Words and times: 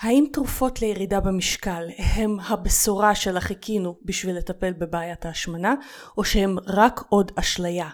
האם 0.00 0.24
תרופות 0.32 0.82
לירידה 0.82 1.20
במשקל 1.20 1.82
הם 1.98 2.36
הבשורה 2.48 3.14
שלה 3.14 3.40
חיכינו 3.40 3.98
בשביל 4.04 4.36
לטפל 4.36 4.72
בבעיית 4.72 5.26
ההשמנה, 5.26 5.74
או 6.18 6.24
שהם 6.24 6.56
רק 6.66 7.00
עוד 7.08 7.32
אשליה? 7.36 7.88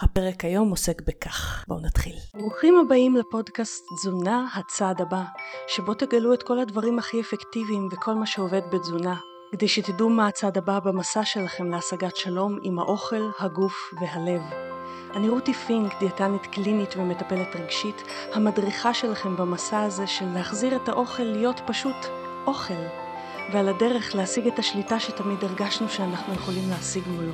הפרק 0.00 0.44
היום 0.44 0.70
עוסק 0.70 1.02
בכך. 1.02 1.64
בואו 1.68 1.80
נתחיל. 1.80 2.14
ברוכים 2.34 2.74
הבאים 2.78 3.16
לפודקאסט 3.16 3.84
תזונה 3.96 4.46
הצעד 4.54 5.00
הבא, 5.00 5.22
שבו 5.68 5.94
תגלו 5.94 6.34
את 6.34 6.42
כל 6.42 6.58
הדברים 6.58 6.98
הכי 6.98 7.20
אפקטיביים 7.20 7.88
וכל 7.92 8.14
מה 8.14 8.26
שעובד 8.26 8.62
בתזונה, 8.72 9.16
כדי 9.52 9.68
שתדעו 9.68 10.08
מה 10.08 10.26
הצעד 10.26 10.58
הבא 10.58 10.78
במסע 10.78 11.24
שלכם 11.24 11.70
להשגת 11.70 12.16
שלום 12.16 12.58
עם 12.62 12.78
האוכל, 12.78 13.30
הגוף 13.40 13.74
והלב. 14.00 14.67
אני 15.16 15.28
רותי 15.28 15.54
פינק, 15.54 15.98
דיאטנית 16.00 16.46
קלינית 16.46 16.96
ומטפלת 16.96 17.56
רגשית, 17.56 18.02
המדריכה 18.32 18.94
שלכם 18.94 19.36
במסע 19.36 19.80
הזה 19.80 20.06
של 20.06 20.24
להחזיר 20.34 20.76
את 20.76 20.88
האוכל 20.88 21.22
להיות 21.22 21.60
פשוט 21.66 21.96
אוכל, 22.46 22.74
ועל 23.52 23.68
הדרך 23.68 24.14
להשיג 24.14 24.46
את 24.46 24.58
השליטה 24.58 25.00
שתמיד 25.00 25.44
הרגשנו 25.44 25.88
שאנחנו 25.88 26.34
יכולים 26.34 26.70
להשיג 26.70 27.02
מולו. 27.06 27.32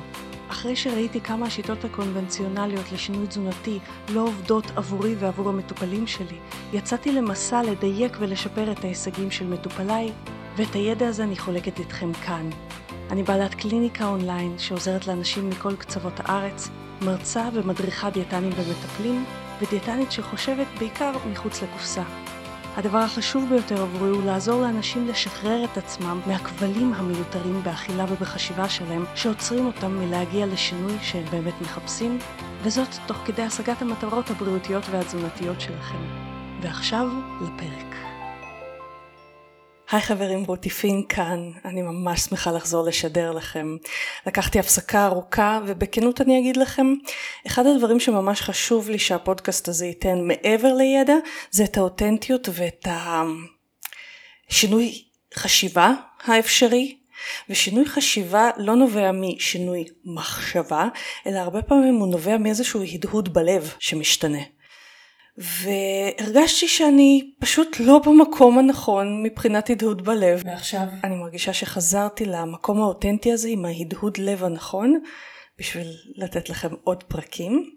אחרי 0.49 0.75
שראיתי 0.75 1.21
כמה 1.21 1.45
השיטות 1.45 1.85
הקונבנציונליות 1.85 2.91
לשינוי 2.91 3.27
תזונתי 3.27 3.79
לא 4.09 4.21
עובדות 4.21 4.65
עבורי 4.75 5.15
ועבור 5.15 5.49
המטופלים 5.49 6.07
שלי, 6.07 6.37
יצאתי 6.73 7.11
למסע 7.11 7.63
לדייק 7.63 8.17
ולשפר 8.19 8.71
את 8.71 8.83
ההישגים 8.83 9.31
של 9.31 9.47
מטופליי, 9.47 10.11
ואת 10.55 10.73
הידע 10.73 11.07
הזה 11.07 11.23
אני 11.23 11.37
חולקת 11.37 11.79
איתכם 11.79 12.13
כאן. 12.13 12.49
אני 13.11 13.23
בעלת 13.23 13.55
קליניקה 13.55 14.05
אונליין 14.05 14.55
שעוזרת 14.57 15.07
לאנשים 15.07 15.49
מכל 15.49 15.75
קצוות 15.75 16.13
הארץ 16.19 16.69
מרצה 17.01 17.49
ומדריכה 17.53 18.09
דיאטנים 18.09 18.51
ומטפלים, 18.55 19.25
ודיאטנית 19.61 20.11
שחושבת 20.11 20.67
בעיקר 20.79 21.11
מחוץ 21.31 21.63
לקופסה. 21.63 22.03
הדבר 22.77 22.97
החשוב 22.97 23.49
ביותר 23.49 23.81
עבורי 23.81 24.09
הוא 24.09 24.25
לעזור 24.25 24.61
לאנשים 24.61 25.07
לשחרר 25.07 25.63
את 25.63 25.77
עצמם 25.77 26.19
מהכבלים 26.27 26.93
המיותרים 26.93 27.63
באכילה 27.63 28.05
ובחשיבה 28.09 28.69
שלהם, 28.69 29.05
שעוצרים 29.15 29.65
אותם 29.65 29.91
מלהגיע 29.99 30.45
לשינוי 30.45 30.93
שהם 31.01 31.25
באמת 31.31 31.61
מחפשים, 31.61 32.19
וזאת 32.61 32.87
תוך 33.05 33.17
כדי 33.25 33.41
השגת 33.41 33.81
המטרות 33.81 34.29
הבריאותיות 34.29 34.83
והתזונתיות 34.91 35.61
שלכם. 35.61 35.97
ועכשיו 36.61 37.07
לפרק. 37.41 38.14
היי 39.91 40.01
חברים, 40.01 40.43
רותי 40.43 40.69
כאן, 41.09 41.51
אני 41.65 41.81
ממש 41.81 42.21
שמחה 42.21 42.51
לחזור 42.51 42.85
לשדר 42.85 43.31
לכם. 43.31 43.77
לקחתי 44.27 44.59
הפסקה 44.59 45.05
ארוכה 45.05 45.59
ובכנות 45.65 46.21
אני 46.21 46.39
אגיד 46.39 46.57
לכם, 46.57 46.93
אחד 47.47 47.65
הדברים 47.65 47.99
שממש 47.99 48.41
חשוב 48.41 48.89
לי 48.89 48.99
שהפודקאסט 48.99 49.67
הזה 49.67 49.85
ייתן 49.85 50.19
מעבר 50.21 50.73
לידע, 50.73 51.15
זה 51.51 51.63
את 51.63 51.77
האותנטיות 51.77 52.49
ואת 52.53 52.87
השינוי 54.49 55.03
חשיבה 55.35 55.93
האפשרי. 56.23 56.97
ושינוי 57.49 57.85
חשיבה 57.85 58.49
לא 58.57 58.75
נובע 58.75 59.11
משינוי 59.11 59.83
מחשבה, 60.05 60.87
אלא 61.27 61.39
הרבה 61.39 61.61
פעמים 61.61 61.95
הוא 61.95 62.07
נובע 62.07 62.37
מאיזשהו 62.37 62.83
הדהוד 62.83 63.33
בלב 63.33 63.73
שמשתנה. 63.79 64.41
והרגשתי 65.37 66.67
שאני 66.67 67.31
פשוט 67.39 67.79
לא 67.79 67.99
במקום 67.99 68.59
הנכון 68.59 69.23
מבחינת 69.23 69.69
הדהוד 69.69 70.05
בלב. 70.05 70.41
ועכשיו 70.45 70.81
אני 71.03 71.15
מרגישה 71.15 71.53
שחזרתי 71.53 72.25
למקום 72.25 72.81
האותנטי 72.81 73.33
הזה 73.33 73.47
עם 73.49 73.65
ההדהוד 73.65 74.17
לב 74.17 74.43
הנכון. 74.43 74.99
בשביל 75.59 75.87
לתת 76.15 76.49
לכם 76.49 76.69
עוד 76.83 77.03
פרקים. 77.03 77.69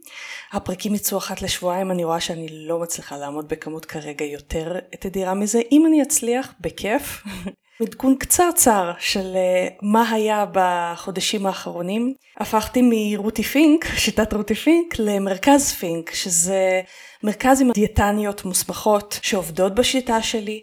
הפרקים 0.53 0.95
יצאו 0.95 1.19
אחת 1.19 1.43
לשבועיים, 1.43 1.91
אני 1.91 2.05
רואה 2.05 2.21
שאני 2.21 2.47
לא 2.51 2.79
מצליחה 2.79 3.17
לעמוד 3.17 3.49
בכמות 3.49 3.85
כרגע 3.85 4.25
יותר 4.25 4.79
תדירה 5.01 5.35
מזה. 5.35 5.61
אם 5.73 5.87
אני 5.87 6.03
אצליח, 6.03 6.55
בכיף. 6.61 7.23
עדכון 7.83 8.17
קצרצר 8.19 8.93
של 8.99 9.35
uh, 9.35 9.75
מה 9.83 10.11
היה 10.11 10.45
בחודשים 10.53 11.47
האחרונים. 11.47 12.15
הפכתי 12.37 12.81
מרותי 12.83 13.43
פינק, 13.43 13.85
שיטת 14.05 14.33
רותי 14.33 14.55
פינק, 14.55 14.95
למרכז 14.99 15.73
פינק, 15.73 16.15
שזה 16.15 16.81
מרכז 17.23 17.61
עם 17.61 17.73
דיאטניות 17.73 18.45
מוסמכות 18.45 19.21
שעובדות 19.23 19.75
בשיטה 19.75 20.23
שלי. 20.23 20.63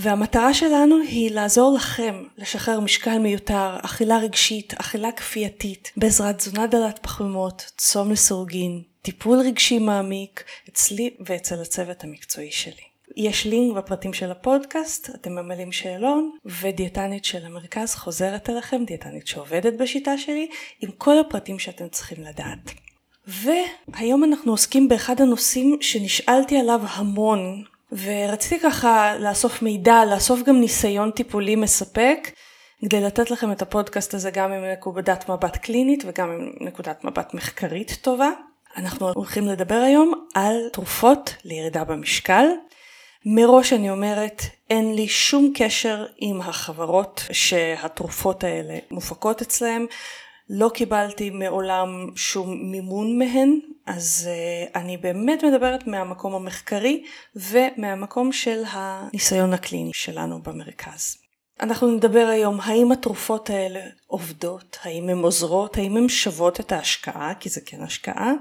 והמטרה 0.00 0.54
שלנו 0.54 0.96
היא 0.96 1.30
לעזור 1.30 1.74
לכם 1.76 2.24
לשחרר 2.36 2.80
משקל 2.80 3.18
מיותר, 3.18 3.76
אכילה 3.82 4.18
רגשית, 4.18 4.74
אכילה 4.74 5.12
כפייתית, 5.12 5.92
בעזרת 5.96 6.38
תזונה 6.38 6.66
דלת 6.66 6.98
פחמימות, 6.98 7.72
צום 7.76 8.10
לסורגין, 8.10 8.82
טיפול 9.02 9.38
רגשי 9.38 9.78
מעמיק, 9.78 10.44
אצלי 10.68 11.10
ואצל 11.20 11.62
הצוות 11.62 12.04
המקצועי 12.04 12.50
שלי. 12.50 12.82
יש 13.16 13.46
לינק 13.46 13.76
בפרטים 13.76 14.12
של 14.12 14.30
הפודקאסט, 14.30 15.10
אתם 15.14 15.32
ממלאים 15.32 15.72
שאלון, 15.72 16.30
ודיאטנית 16.44 17.24
של 17.24 17.46
המרכז 17.46 17.94
חוזרת 17.94 18.50
אליכם, 18.50 18.84
דיאטנית 18.84 19.26
שעובדת 19.26 19.72
בשיטה 19.78 20.18
שלי, 20.18 20.48
עם 20.80 20.90
כל 20.90 21.18
הפרטים 21.18 21.58
שאתם 21.58 21.88
צריכים 21.88 22.24
לדעת. 22.24 22.70
והיום 23.26 24.24
אנחנו 24.24 24.52
עוסקים 24.52 24.88
באחד 24.88 25.20
הנושאים 25.20 25.78
שנשאלתי 25.80 26.58
עליו 26.58 26.80
המון, 26.88 27.64
ורציתי 27.92 28.60
ככה 28.60 29.18
לאסוף 29.18 29.62
מידע, 29.62 30.04
לאסוף 30.04 30.42
גם 30.42 30.60
ניסיון 30.60 31.10
טיפולי 31.10 31.56
מספק, 31.56 32.30
כדי 32.84 33.00
לתת 33.00 33.30
לכם 33.30 33.52
את 33.52 33.62
הפודקאסט 33.62 34.14
הזה 34.14 34.30
גם 34.30 34.52
עם 34.52 34.64
נקודת 34.64 35.28
מבט 35.28 35.56
קלינית 35.56 36.04
וגם 36.06 36.30
עם 36.30 36.52
נקודת 36.60 37.04
מבט 37.04 37.34
מחקרית 37.34 37.98
טובה. 38.02 38.30
אנחנו 38.76 39.10
הולכים 39.14 39.46
לדבר 39.46 39.74
היום 39.74 40.12
על 40.34 40.68
תרופות 40.72 41.34
לירידה 41.44 41.84
במשקל. 41.84 42.46
מראש 43.26 43.72
אני 43.72 43.90
אומרת, 43.90 44.42
אין 44.70 44.94
לי 44.94 45.08
שום 45.08 45.52
קשר 45.54 46.06
עם 46.18 46.40
החברות 46.40 47.24
שהתרופות 47.32 48.44
האלה 48.44 48.78
מופקות 48.90 49.42
אצלהם. 49.42 49.86
לא 50.50 50.70
קיבלתי 50.74 51.30
מעולם 51.30 52.10
שום 52.16 52.70
מימון 52.70 53.18
מהן, 53.18 53.58
אז 53.86 54.28
uh, 54.28 54.78
אני 54.78 54.96
באמת 54.96 55.44
מדברת 55.44 55.86
מהמקום 55.86 56.34
המחקרי 56.34 57.04
ומהמקום 57.36 58.32
של 58.32 58.62
הניסיון 58.66 59.52
הקליני 59.52 59.94
שלנו 59.94 60.42
במרכז. 60.42 61.16
אנחנו 61.60 61.88
נדבר 61.88 62.26
היום 62.30 62.60
האם 62.60 62.92
התרופות 62.92 63.50
האלה 63.50 63.80
עובדות, 64.06 64.78
האם 64.82 65.08
הן 65.08 65.18
עוזרות, 65.18 65.76
האם 65.76 65.96
הן 65.96 66.08
שוות 66.08 66.60
את 66.60 66.72
ההשקעה, 66.72 67.34
כי 67.34 67.48
זה 67.48 67.60
כן 67.66 67.82
השקעה, 67.82 68.32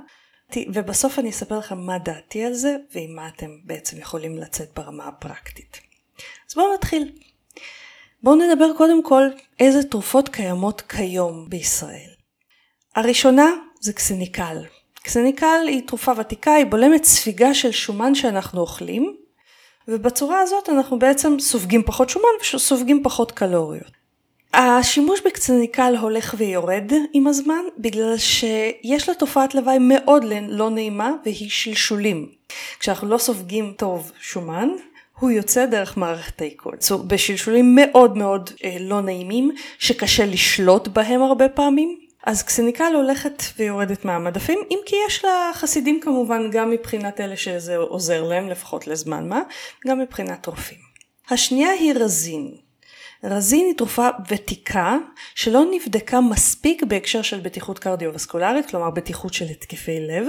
ובסוף 0.73 1.19
אני 1.19 1.29
אספר 1.29 1.57
לכם 1.57 1.77
מה 1.77 1.97
דעתי 1.97 2.43
על 2.43 2.53
זה 2.53 2.75
ועם 2.95 3.15
מה 3.15 3.27
אתם 3.27 3.51
בעצם 3.63 3.97
יכולים 3.97 4.37
לצאת 4.37 4.69
ברמה 4.75 5.07
הפרקטית. 5.07 5.79
אז 6.49 6.55
בואו 6.55 6.73
נתחיל. 6.73 7.11
בואו 8.27 8.35
נדבר 8.35 8.73
קודם 8.77 9.03
כל 9.03 9.23
איזה 9.59 9.83
תרופות 9.83 10.29
קיימות 10.29 10.81
כיום 10.81 11.45
בישראל. 11.49 12.09
הראשונה 12.95 13.51
זה 13.79 13.93
קסניקל. 13.93 14.57
קסניקל 15.03 15.65
היא 15.67 15.87
תרופה 15.87 16.11
ותיקה, 16.17 16.53
היא 16.53 16.65
בולמת 16.65 17.03
ספיגה 17.03 17.53
של 17.53 17.71
שומן 17.71 18.15
שאנחנו 18.15 18.61
אוכלים, 18.61 19.15
ובצורה 19.87 20.39
הזאת 20.39 20.69
אנחנו 20.69 20.99
בעצם 20.99 21.39
סופגים 21.39 21.83
פחות 21.83 22.09
שומן 22.09 22.27
וסופגים 22.41 23.03
פחות 23.03 23.31
קלוריות. 23.31 23.91
השימוש 24.53 25.21
בקסניקל 25.25 25.95
הולך 25.99 26.35
ויורד 26.37 26.91
עם 27.13 27.27
הזמן 27.27 27.63
בגלל 27.77 28.17
שיש 28.17 29.09
לה 29.09 29.15
תופעת 29.15 29.55
לוואי 29.55 29.77
מאוד 29.79 30.25
לא 30.47 30.69
נעימה 30.69 31.11
והיא 31.25 31.49
שלשולים. 31.49 32.29
כשאנחנו 32.79 33.07
לא 33.07 33.17
סופגים 33.17 33.73
טוב 33.77 34.11
שומן, 34.19 34.69
הוא 35.19 35.31
יוצא 35.31 35.65
דרך 35.65 35.97
מערכת 35.97 36.41
העיכול. 36.41 36.77
בשלשולים 37.07 37.75
מאוד 37.75 38.17
מאוד 38.17 38.49
אה, 38.63 38.77
לא 38.79 39.01
נעימים 39.01 39.51
שקשה 39.79 40.25
לשלוט 40.25 40.87
בהם 40.87 41.21
הרבה 41.21 41.49
פעמים. 41.49 41.99
אז 42.25 42.43
קסניקל 42.43 42.93
הולכת 42.95 43.43
ויורדת 43.57 44.05
מהמדפים, 44.05 44.59
אם 44.71 44.79
כי 44.85 44.95
יש 45.07 45.25
לה 45.25 45.51
חסידים 45.53 45.99
כמובן 45.99 46.51
גם 46.51 46.69
מבחינת 46.69 47.21
אלה 47.21 47.37
שזה 47.37 47.77
עוזר 47.77 48.23
להם 48.23 48.49
לפחות 48.49 48.87
לזמן 48.87 49.29
מה, 49.29 49.41
גם 49.87 49.99
מבחינת 49.99 50.45
רופאים. 50.45 50.79
השנייה 51.29 51.69
היא 51.69 51.93
רזין. 51.93 52.51
רזין 53.23 53.65
היא 53.65 53.77
תרופה 53.77 54.09
ותיקה 54.29 54.97
שלא 55.35 55.63
נבדקה 55.71 56.21
מספיק 56.21 56.83
בהקשר 56.83 57.21
של 57.21 57.39
בטיחות 57.39 57.79
קרדיו-וסקולרית, 57.79 58.69
כלומר 58.69 58.89
בטיחות 58.89 59.33
של 59.33 59.45
התקפי 59.45 59.99
לב. 59.99 60.27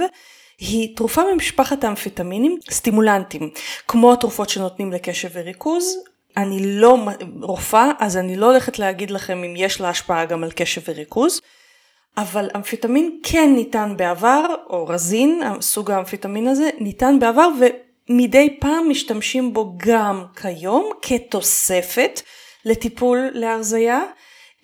היא 0.59 0.95
תרופה 0.95 1.21
ממשפחת 1.33 1.83
האמפטמינים, 1.83 2.57
סטימולנטים, 2.71 3.49
כמו 3.87 4.13
התרופות 4.13 4.49
שנותנים 4.49 4.91
לקשב 4.91 5.29
וריכוז. 5.33 5.97
אני 6.37 6.79
לא 6.79 6.97
רופאה, 7.41 7.91
אז 7.99 8.17
אני 8.17 8.35
לא 8.35 8.45
הולכת 8.45 8.79
להגיד 8.79 9.11
לכם 9.11 9.43
אם 9.43 9.53
יש 9.57 9.81
לה 9.81 9.89
השפעה 9.89 10.25
גם 10.25 10.43
על 10.43 10.51
קשב 10.51 10.81
וריכוז. 10.87 11.41
אבל 12.17 12.49
אמפטמין 12.55 13.19
כן 13.23 13.53
ניתן 13.55 13.93
בעבר, 13.97 14.55
או 14.69 14.87
רזין, 14.87 15.41
סוג 15.61 15.91
האמפטמין 15.91 16.47
הזה, 16.47 16.69
ניתן 16.79 17.19
בעבר 17.19 17.49
ומדי 18.09 18.57
פעם 18.59 18.89
משתמשים 18.89 19.53
בו 19.53 19.73
גם 19.77 20.23
כיום 20.41 20.91
כתוספת 21.01 22.21
לטיפול 22.65 23.29
להרזייה. 23.33 24.01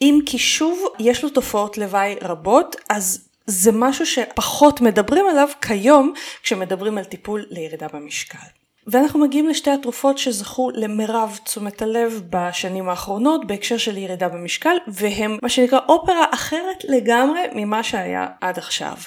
אם 0.01 0.19
כי 0.25 0.37
שוב 0.37 0.83
יש 0.99 1.23
לו 1.23 1.29
תופעות 1.29 1.77
לוואי 1.77 2.15
רבות, 2.21 2.75
אז 2.89 3.29
זה 3.45 3.71
משהו 3.71 4.05
שפחות 4.05 4.81
מדברים 4.81 5.25
עליו 5.29 5.49
כיום 5.61 6.13
כשמדברים 6.43 6.97
על 6.97 7.03
טיפול 7.03 7.45
לירידה 7.49 7.87
במשקל. 7.93 8.47
ואנחנו 8.87 9.19
מגיעים 9.19 9.49
לשתי 9.49 9.71
התרופות 9.71 10.17
שזכו 10.17 10.71
למרב 10.73 11.39
תשומת 11.43 11.81
הלב 11.81 12.21
בשנים 12.29 12.89
האחרונות 12.89 13.47
בהקשר 13.47 13.77
של 13.77 13.97
ירידה 13.97 14.29
במשקל, 14.29 14.75
והם 14.87 15.37
מה 15.41 15.49
שנקרא 15.49 15.79
אופרה 15.89 16.25
אחרת 16.33 16.83
לגמרי 16.83 17.41
ממה 17.55 17.83
שהיה 17.83 18.27
עד 18.41 18.57
עכשיו, 18.57 18.97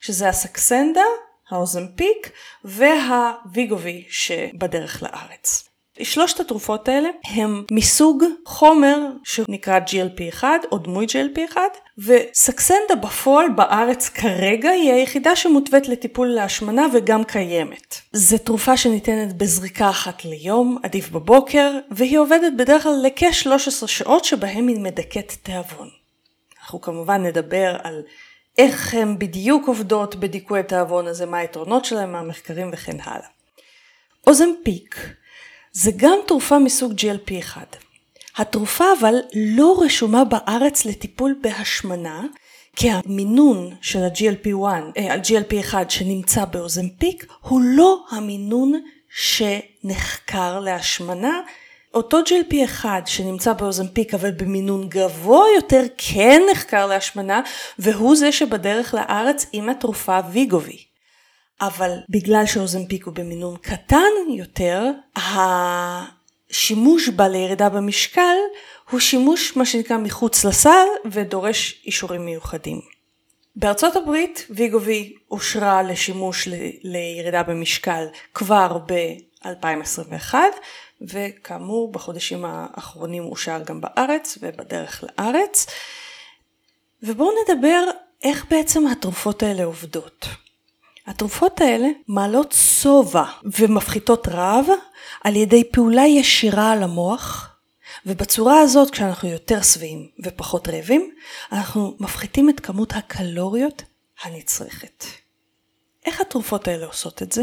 שזה 0.00 0.28
הסקסנדה, 0.28 1.04
האוזמפיק 1.50 2.30
והוויגובי 2.64 4.04
שבדרך 4.08 5.02
לארץ. 5.02 5.68
שלושת 6.02 6.40
התרופות 6.40 6.88
האלה 6.88 7.08
הם 7.24 7.64
מסוג 7.70 8.24
חומר 8.46 8.98
שנקרא 9.24 9.78
GLP-1 9.78 10.44
או 10.72 10.78
דמוי 10.78 11.06
GLP-1 11.06 11.56
וסקסנדה 11.98 12.94
בפועל 13.02 13.48
בארץ 13.48 14.08
כרגע 14.08 14.70
היא 14.70 14.92
היחידה 14.92 15.36
שמותווית 15.36 15.88
לטיפול 15.88 16.26
להשמנה 16.26 16.86
וגם 16.94 17.24
קיימת. 17.24 18.00
זו 18.12 18.38
תרופה 18.38 18.76
שניתנת 18.76 19.36
בזריקה 19.36 19.90
אחת 19.90 20.24
ליום, 20.24 20.78
עדיף 20.82 21.10
בבוקר, 21.10 21.78
והיא 21.90 22.18
עובדת 22.18 22.52
בדרך 22.58 22.82
כלל 22.82 22.92
לכ-13 23.02 23.86
שעות 23.86 24.24
שבהם 24.24 24.68
היא 24.68 24.80
מדכאת 24.80 25.32
תיאבון. 25.42 25.88
אנחנו 26.60 26.80
כמובן 26.80 27.22
נדבר 27.22 27.76
על 27.82 28.02
איך 28.58 28.94
הן 28.94 29.18
בדיוק 29.18 29.68
עובדות 29.68 30.14
בדיכוי 30.14 30.60
התיאבון 30.60 31.06
הזה, 31.06 31.26
מה 31.26 31.38
היתרונות 31.38 31.84
שלהם, 31.84 32.12
מה 32.12 32.18
המחקרים 32.18 32.70
וכן 32.72 32.96
הלאה. 33.00 33.28
אוזמפיק 34.26 34.96
זה 35.72 35.90
גם 35.96 36.18
תרופה 36.26 36.58
מסוג 36.58 36.92
GLP-1. 36.92 37.87
התרופה 38.38 38.84
אבל 39.00 39.14
לא 39.34 39.80
רשומה 39.84 40.24
בארץ 40.24 40.84
לטיפול 40.84 41.34
בהשמנה, 41.42 42.22
כי 42.76 42.90
המינון 42.90 43.74
של 43.80 43.98
ה-GLP-1, 43.98 44.64
אה, 44.96 45.16
GLP-1 45.16 45.74
שנמצא 45.88 46.44
באוזמפיק 46.44 47.26
הוא 47.40 47.60
לא 47.64 48.04
המינון 48.10 48.72
שנחקר 49.10 50.60
להשמנה. 50.60 51.40
אותו 51.94 52.18
GLP-1 52.20 52.84
שנמצא 53.06 53.52
באוזמפיק 53.52 54.14
אבל 54.14 54.30
במינון 54.30 54.88
גבוה 54.88 55.44
יותר 55.56 55.82
כן 55.98 56.42
נחקר 56.52 56.86
להשמנה 56.86 57.40
והוא 57.78 58.16
זה 58.16 58.32
שבדרך 58.32 58.94
לארץ 58.94 59.46
עם 59.52 59.68
התרופה 59.68 60.18
ויגובי. 60.32 60.84
אבל 61.60 61.92
בגלל 62.08 62.46
שאוזמפיק 62.46 63.06
הוא 63.06 63.14
במינון 63.14 63.56
קטן 63.56 64.10
יותר, 64.28 64.90
השימוש 66.50 67.08
בה 67.08 67.28
לירידה 67.28 67.68
במשקל 67.68 68.36
הוא 68.90 69.00
שימוש 69.00 69.56
מה 69.56 69.66
שנקרא 69.66 69.96
מחוץ 69.96 70.44
לסל 70.44 70.86
ודורש 71.10 71.82
אישורים 71.86 72.24
מיוחדים. 72.24 72.80
בארצות 73.56 73.96
הברית 73.96 74.46
ויגובי 74.50 75.14
אושרה 75.30 75.82
לשימוש 75.82 76.48
ל- 76.48 76.52
לירידה 76.82 77.42
במשקל 77.42 78.04
כבר 78.34 78.78
ב-2021 78.86 80.34
וכאמור 81.00 81.92
בחודשים 81.92 82.44
האחרונים 82.44 83.24
אושר 83.24 83.62
גם 83.64 83.80
בארץ 83.80 84.38
ובדרך 84.42 85.04
לארץ. 85.04 85.66
ובואו 87.02 87.30
נדבר 87.42 87.82
איך 88.22 88.44
בעצם 88.50 88.86
התרופות 88.86 89.42
האלה 89.42 89.64
עובדות. 89.64 90.26
התרופות 91.08 91.60
האלה 91.60 91.88
מעלות 92.08 92.52
שובע 92.52 93.24
ומפחיתות 93.44 94.28
רעב 94.28 94.66
על 95.24 95.36
ידי 95.36 95.64
פעולה 95.72 96.06
ישירה 96.06 96.72
על 96.72 96.82
המוח, 96.82 97.56
ובצורה 98.06 98.60
הזאת 98.60 98.90
כשאנחנו 98.90 99.28
יותר 99.28 99.62
שבעים 99.62 100.08
ופחות 100.24 100.68
רעבים, 100.68 101.10
אנחנו 101.52 101.96
מפחיתים 102.00 102.50
את 102.50 102.60
כמות 102.60 102.92
הקלוריות 102.92 103.82
הנצרכת. 104.22 105.04
איך 106.06 106.20
התרופות 106.20 106.68
האלה 106.68 106.86
עושות 106.86 107.22
את 107.22 107.32
זה? 107.32 107.42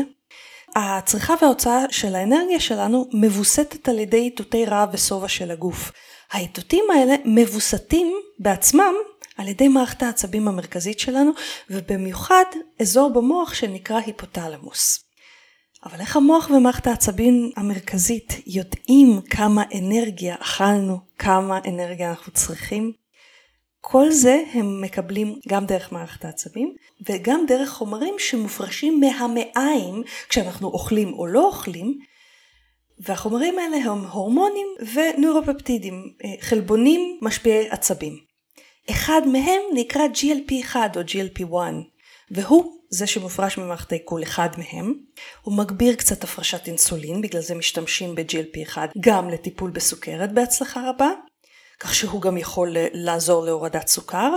הצריכה 0.76 1.34
וההוצאה 1.42 1.86
של 1.90 2.16
האנרגיה 2.16 2.60
שלנו 2.60 3.10
מבוסתת 3.14 3.90
על 3.90 4.00
ידי 4.00 4.18
איתותי 4.18 4.66
רעב 4.66 4.90
ושובע 4.94 5.28
של 5.28 5.52
הגוף. 5.52 5.92
האיתותים 6.32 6.84
האלה 6.94 7.16
מבוסתים 7.26 8.14
בעצמם 8.40 8.94
על 9.38 9.48
ידי 9.48 9.68
מערכת 9.68 10.04
העצבים 10.04 10.48
המרכזית 10.48 11.00
שלנו, 11.00 11.32
ובמיוחד 11.70 12.46
אזור 12.82 13.10
במוח 13.14 13.54
שנקרא 13.54 14.00
היפותלמוס. 14.06 15.06
אבל 15.86 16.00
איך 16.00 16.16
המוח 16.16 16.50
ומערכת 16.50 16.88
העצבים 16.88 17.52
המרכזית 17.56 18.34
יודעים 18.48 19.22
כמה 19.30 19.64
אנרגיה 19.80 20.36
אכלנו, 20.40 20.98
כמה 21.18 21.60
אנרגיה 21.68 22.10
אנחנו 22.10 22.32
צריכים? 22.32 22.92
כל 23.82 24.12
זה 24.12 24.44
הם 24.54 24.82
מקבלים 24.82 25.40
גם 25.48 25.66
דרך 25.66 25.92
מערכת 25.92 26.26
העצבים 26.26 26.76
וגם 27.10 27.46
דרך 27.48 27.70
חומרים 27.70 28.16
שמופרשים 28.18 29.00
מהמעיים 29.00 30.04
כשאנחנו 30.30 30.68
אוכלים 30.68 31.14
או 31.14 31.28
לא 31.28 31.46
אוכלים 31.46 32.00
והחומרים 33.00 33.60
האלה 33.60 33.78
הם 33.78 34.06
הורמונים 34.06 34.68
ונוירופפטידים, 34.94 36.14
אה, 36.24 36.30
חלבונים 36.42 37.20
משפיעי 37.22 37.70
עצבים. 37.70 38.35
אחד 38.90 39.22
מהם 39.28 39.62
נקרא 39.74 40.04
GLP-1 40.14 40.76
או 40.96 41.02
GLP-1 41.02 41.56
והוא 42.32 42.76
זה 42.90 43.08
שמופרש 43.08 43.58
ממערכת 43.58 43.92
העיכול 43.92 44.24
אחד 44.24 44.50
מהם, 44.58 44.94
הוא 45.42 45.58
מגביר 45.58 45.96
קצת 45.96 46.24
הפרשת 46.24 46.68
אינסולין, 46.68 47.22
בגלל 47.22 47.42
זה 47.42 47.56
משתמשים 47.56 48.16
ב-GLP-1 48.16 48.78
גם 49.00 49.30
לטיפול 49.30 49.72
בסוכרת 49.72 50.34
בהצלחה 50.34 50.90
רבה, 50.90 51.10
כך 51.80 51.96
שהוא 51.96 52.22
גם 52.22 52.38
יכול 52.38 52.76
לעזור 52.94 53.46
להורדת 53.46 53.88
סוכר, 53.88 54.36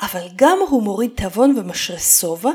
אבל 0.00 0.28
גם 0.36 0.58
הוא 0.68 0.82
מוריד 0.82 1.10
תיאבון 1.16 1.58
ומשרה 1.58 1.98
שובע, 1.98 2.50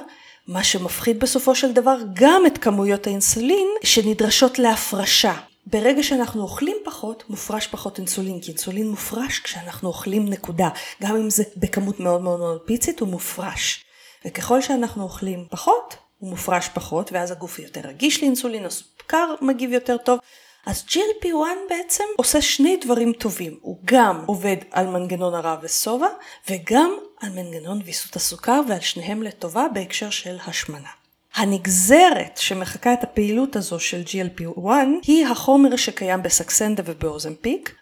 מה 0.48 0.64
שמפחית 0.64 1.20
בסופו 1.20 1.56
של 1.56 1.72
דבר 1.72 1.98
גם 2.14 2.44
את 2.48 2.58
כמויות 2.58 3.08
האינסולין 3.08 3.68
שנדרשות 3.84 4.60
להפרשה. 4.60 5.34
ברגע 5.66 6.04
שאנחנו 6.04 6.42
אוכלים 6.42 6.78
פחות, 6.86 7.24
מופרש 7.30 7.68
פחות 7.68 7.98
אינסולין, 7.98 8.42
כי 8.42 8.52
אינסולין 8.52 8.90
מופרש 8.90 9.40
כשאנחנו 9.40 9.90
אוכלים 9.90 10.30
נקודה. 10.30 10.70
גם 11.04 11.16
אם 11.16 11.30
זה 11.30 11.44
בכמות 11.58 12.00
מאוד 12.00 12.22
מאוד 12.22 12.40
מאוד 12.40 12.62
פיצית, 12.66 13.00
הוא 13.00 13.10
מופרש. 13.10 13.84
וככל 14.26 14.62
שאנחנו 14.62 15.04
אוכלים 15.04 15.48
פחות, 15.50 15.96
הוא 16.18 16.30
מופרש 16.30 16.70
פחות, 16.74 17.12
ואז 17.12 17.32
הגוף 17.32 17.60
יותר 17.60 17.82
רגיש 17.84 18.22
לאינסולין, 18.22 18.66
הסוכר 18.66 19.36
מגיב 19.42 19.72
יותר 19.72 19.98
טוב. 19.98 20.20
אז 20.66 20.84
GLP-1 20.90 21.70
בעצם 21.70 22.04
עושה 22.18 22.42
שני 22.42 22.78
דברים 22.78 23.14
טובים, 23.14 23.58
הוא 23.62 23.78
גם 23.86 24.24
עובד 24.26 24.58
על 24.72 24.88
מנגנון 24.88 25.34
הרעב 25.34 25.60
ושובע, 25.62 26.08
וגם 26.50 26.98
על 27.22 27.30
מנגנון 27.30 27.82
ויסות 27.86 28.16
הסוכר, 28.16 28.62
ועל 28.70 28.80
שניהם 28.80 29.24
לטובה 29.24 29.66
בהקשר 29.74 30.10
של 30.10 30.38
השמנה. 30.48 30.99
הנגזרת 31.36 32.38
שמחקה 32.38 32.94
את 32.94 33.04
הפעילות 33.04 33.56
הזו 33.56 33.80
של 33.80 34.02
GLP-1 34.06 34.68
היא 35.08 35.28
החומר 35.28 35.76
שקיים 35.76 36.24
בסקסנדה 36.24 36.84
ובאוזמפיק, 36.86 37.76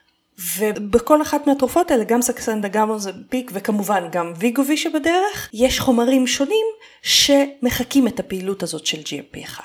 ובכל 0.58 1.22
אחת 1.22 1.48
מהתרופות 1.48 1.92
האלה, 1.92 2.04
גם 2.04 2.21
סקסנדה, 2.21 2.68
גם 2.68 2.90
אוזמפיק 2.90 3.52
וכמובן 3.54 4.07
גם 4.12 4.33
ויגובי 4.38 4.78
שבדרך, 4.78 5.50
יש 5.54 5.80
חומרים 5.80 6.28
שונים 6.28 6.66
שמחקים 7.02 8.07
את 8.07 8.19
הפעילות 8.19 8.64
הזאת 8.64 8.86
של 8.86 9.02
GLP-1. 9.02 9.60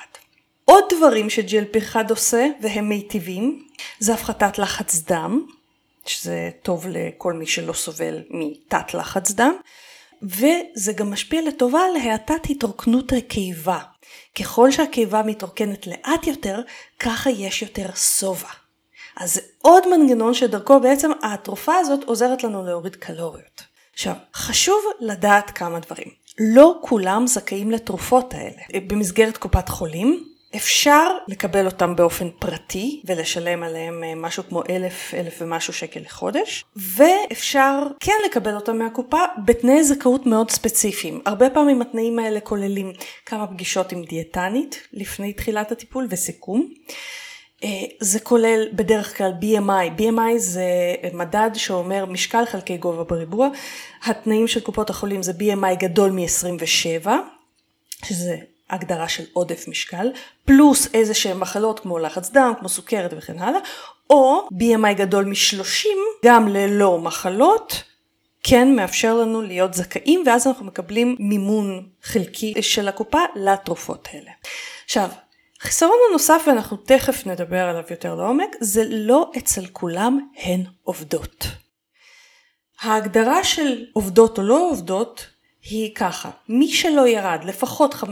עוד 0.65 0.83
דברים 0.97 1.29
ש-GLP-1 1.29 1.95
עושה 2.09 2.47
והם 2.61 2.89
מיטיבים, 2.89 3.63
זה 3.99 4.13
הפחתת 4.13 4.59
לחץ 4.59 5.01
דם, 5.07 5.45
שזה 6.05 6.49
טוב 6.61 6.85
לכל 6.89 7.33
מי 7.33 7.47
שלא 7.47 7.73
סובל 7.73 8.21
מתת 8.29 8.93
לחץ 8.93 9.31
דם, 9.31 9.53
וזה 10.23 10.93
גם 10.93 11.11
משפיע 11.11 11.41
לטובה 11.41 11.79
על 11.79 11.95
האטת 11.95 12.49
התרוקנות 12.49 13.13
הקיבה. 13.13 13.79
ככל 14.39 14.71
שהקיבה 14.71 15.23
מתרוקנת 15.23 15.87
לאט 15.87 16.27
יותר, 16.27 16.61
ככה 16.99 17.29
יש 17.29 17.61
יותר 17.61 17.89
שובע. 17.95 18.49
אז 19.17 19.33
זה 19.33 19.41
עוד 19.61 19.97
מנגנון 19.97 20.33
שדרכו 20.33 20.79
בעצם 20.79 21.11
התרופה 21.23 21.75
הזאת 21.75 22.03
עוזרת 22.03 22.43
לנו 22.43 22.65
להוריד 22.65 22.95
קלוריות. 22.95 23.63
עכשיו, 23.93 24.13
חשוב 24.35 24.77
לדעת 24.99 25.51
כמה 25.51 25.79
דברים. 25.79 26.07
לא 26.39 26.79
כולם 26.81 27.27
זכאים 27.27 27.71
לתרופות 27.71 28.33
האלה. 28.33 28.61
במסגרת 28.87 29.37
קופת 29.37 29.69
חולים, 29.69 30.32
אפשר 30.55 31.07
לקבל 31.27 31.65
אותם 31.65 31.95
באופן 31.95 32.29
פרטי 32.39 33.01
ולשלם 33.05 33.63
עליהם 33.63 34.03
אה, 34.03 34.15
משהו 34.15 34.43
כמו 34.49 34.63
אלף, 34.69 35.13
אלף 35.13 35.37
ומשהו 35.41 35.73
שקל 35.73 35.99
לחודש, 35.99 36.65
ואפשר 36.75 37.83
כן 37.99 38.15
לקבל 38.25 38.55
אותם 38.55 38.77
מהקופה 38.77 39.17
בתנאי 39.45 39.83
זכאות 39.83 40.25
מאוד 40.25 40.51
ספציפיים. 40.51 41.21
הרבה 41.25 41.49
פעמים 41.49 41.81
התנאים 41.81 42.19
האלה 42.19 42.39
כוללים 42.39 42.93
כמה 43.25 43.47
פגישות 43.47 43.91
עם 43.91 44.03
דיאטנית 44.03 44.87
לפני 44.93 45.33
תחילת 45.33 45.71
הטיפול 45.71 46.07
וסיכום. 46.09 46.73
אה, 47.63 47.69
זה 47.99 48.19
כולל 48.19 48.67
בדרך 48.73 49.17
כלל 49.17 49.31
BMI, 49.41 49.99
BMI 50.01 50.37
זה 50.37 50.65
מדד 51.13 51.49
שאומר 51.53 52.05
משקל 52.05 52.45
חלקי 52.45 52.77
גובה 52.77 53.03
בריבוע, 53.03 53.47
התנאים 54.03 54.47
של 54.47 54.59
קופות 54.59 54.89
החולים 54.89 55.23
זה 55.23 55.31
BMI 55.31 55.75
גדול 55.79 56.11
מ-27, 56.11 57.09
שזה 58.05 58.35
הגדרה 58.73 59.09
של 59.09 59.23
עודף 59.33 59.65
משקל, 59.67 60.11
פלוס 60.45 60.87
איזה 60.93 61.13
שהן 61.13 61.37
מחלות 61.37 61.79
כמו 61.79 61.99
לחץ 61.99 62.29
דם, 62.29 62.53
כמו 62.59 62.69
סוכרת 62.69 63.13
וכן 63.17 63.39
הלאה, 63.39 63.59
או 64.09 64.47
BMI 64.53 64.93
גדול 64.93 65.25
מ-30, 65.25 65.87
גם 66.25 66.47
ללא 66.47 66.99
מחלות, 66.99 67.83
כן 68.43 68.75
מאפשר 68.75 69.17
לנו 69.17 69.41
להיות 69.41 69.73
זכאים, 69.73 70.23
ואז 70.25 70.47
אנחנו 70.47 70.65
מקבלים 70.65 71.15
מימון 71.19 71.89
חלקי 72.03 72.53
של 72.61 72.87
הקופה 72.87 73.19
לתרופות 73.35 74.07
האלה. 74.13 74.31
עכשיו, 74.85 75.09
החיסרון 75.61 75.97
הנוסף, 76.09 76.43
ואנחנו 76.47 76.77
תכף 76.77 77.27
נדבר 77.27 77.59
עליו 77.59 77.83
יותר 77.89 78.15
לעומק, 78.15 78.55
זה 78.59 78.83
לא 78.89 79.31
אצל 79.37 79.65
כולם 79.65 80.19
הן 80.37 80.63
עובדות. 80.83 81.45
ההגדרה 82.81 83.43
של 83.43 83.85
עובדות 83.93 84.37
או 84.37 84.43
לא 84.43 84.69
עובדות 84.69 85.27
היא 85.63 85.95
ככה, 85.95 86.29
מי 86.49 86.67
שלא 86.67 87.07
ירד 87.07 87.43
לפחות 87.43 87.93
5% 87.93 88.05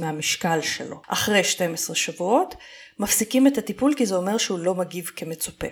מהמשקל 0.00 0.60
שלו 0.60 0.96
אחרי 1.08 1.44
12 1.44 1.96
שבועות, 1.96 2.54
מפסיקים 2.98 3.46
את 3.46 3.58
הטיפול 3.58 3.94
כי 3.96 4.06
זה 4.06 4.14
אומר 4.16 4.38
שהוא 4.38 4.58
לא 4.58 4.74
מגיב 4.74 5.10
כמצופה. 5.16 5.66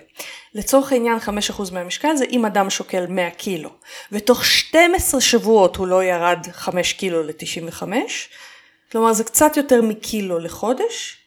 לצורך 0.53 0.91
העניין 0.91 1.17
5% 1.17 1.73
מהמשקל 1.73 2.15
זה 2.15 2.25
אם 2.25 2.45
אדם 2.45 2.69
שוקל 2.69 3.05
100 3.07 3.31
קילו, 3.31 3.69
ותוך 4.11 4.45
12 4.45 5.21
שבועות 5.21 5.75
הוא 5.75 5.87
לא 5.87 6.03
ירד 6.03 6.47
5 6.51 6.93
קילו 6.93 7.23
ל-95, 7.23 7.83
כלומר 8.91 9.13
זה 9.13 9.23
קצת 9.23 9.57
יותר 9.57 9.81
מקילו 9.81 10.39
לחודש, 10.39 11.17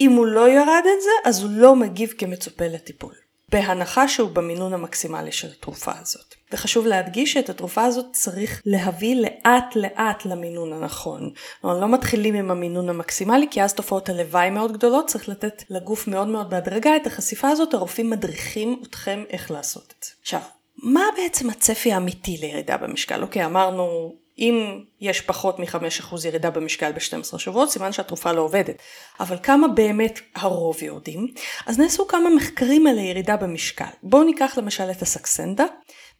אם 0.00 0.10
הוא 0.10 0.26
לא 0.26 0.48
ירד 0.48 0.82
את 0.96 1.02
זה, 1.02 1.10
אז 1.24 1.42
הוא 1.42 1.50
לא 1.50 1.76
מגיב 1.76 2.14
כמצופה 2.18 2.64
לטיפול. 2.64 3.14
בהנחה 3.48 4.08
שהוא 4.08 4.30
במינון 4.30 4.74
המקסימלי 4.74 5.32
של 5.32 5.48
התרופה 5.48 5.92
הזאת. 6.00 6.37
וחשוב 6.52 6.86
להדגיש 6.86 7.32
שאת 7.32 7.50
התרופה 7.50 7.84
הזאת 7.84 8.06
צריך 8.12 8.62
להביא 8.66 9.16
לאט 9.16 9.76
לאט 9.76 10.24
למינון 10.24 10.72
הנכון. 10.72 11.30
כלומר, 11.60 11.80
לא 11.80 11.88
מתחילים 11.88 12.34
עם 12.34 12.50
המינון 12.50 12.88
המקסימלי, 12.88 13.46
כי 13.50 13.62
אז 13.62 13.74
תופעות 13.74 14.08
הלוואי 14.08 14.50
מאוד 14.50 14.72
גדולות, 14.72 15.06
צריך 15.06 15.28
לתת 15.28 15.62
לגוף 15.70 16.08
מאוד 16.08 16.28
מאוד 16.28 16.50
בהדרגה 16.50 16.96
את 16.96 17.06
החשיפה 17.06 17.48
הזאת, 17.48 17.74
הרופאים 17.74 18.10
מדריכים 18.10 18.82
אתכם 18.86 19.24
איך 19.30 19.50
לעשות 19.50 19.94
את 19.98 20.04
זה. 20.04 20.10
עכשיו, 20.22 20.40
מה 20.82 21.02
בעצם 21.16 21.50
הצפי 21.50 21.92
האמיתי 21.92 22.36
לירידה 22.40 22.76
במשקל? 22.76 23.22
אוקיי, 23.22 23.44
אמרנו 23.44 24.14
אם 24.38 24.80
יש 25.00 25.20
פחות 25.20 25.58
מ-5% 25.58 26.16
ירידה 26.26 26.50
במשקל 26.50 26.92
ב-12 26.92 27.38
שבועות, 27.38 27.70
סימן 27.70 27.92
שהתרופה 27.92 28.32
לא 28.32 28.40
עובדת. 28.40 28.76
אבל 29.20 29.36
כמה 29.42 29.68
באמת 29.68 30.20
הרוב 30.34 30.82
יורדים? 30.82 31.26
אז 31.66 31.78
נעשו 31.78 32.06
כמה 32.06 32.30
מחקרים 32.30 32.86
על 32.86 32.98
הירידה 32.98 33.36
במשקל. 33.36 33.84
בואו 34.02 34.24
ניקח 34.24 34.58
למשל 34.58 34.90
את 34.90 35.02
הסקסנדה. 35.02 35.64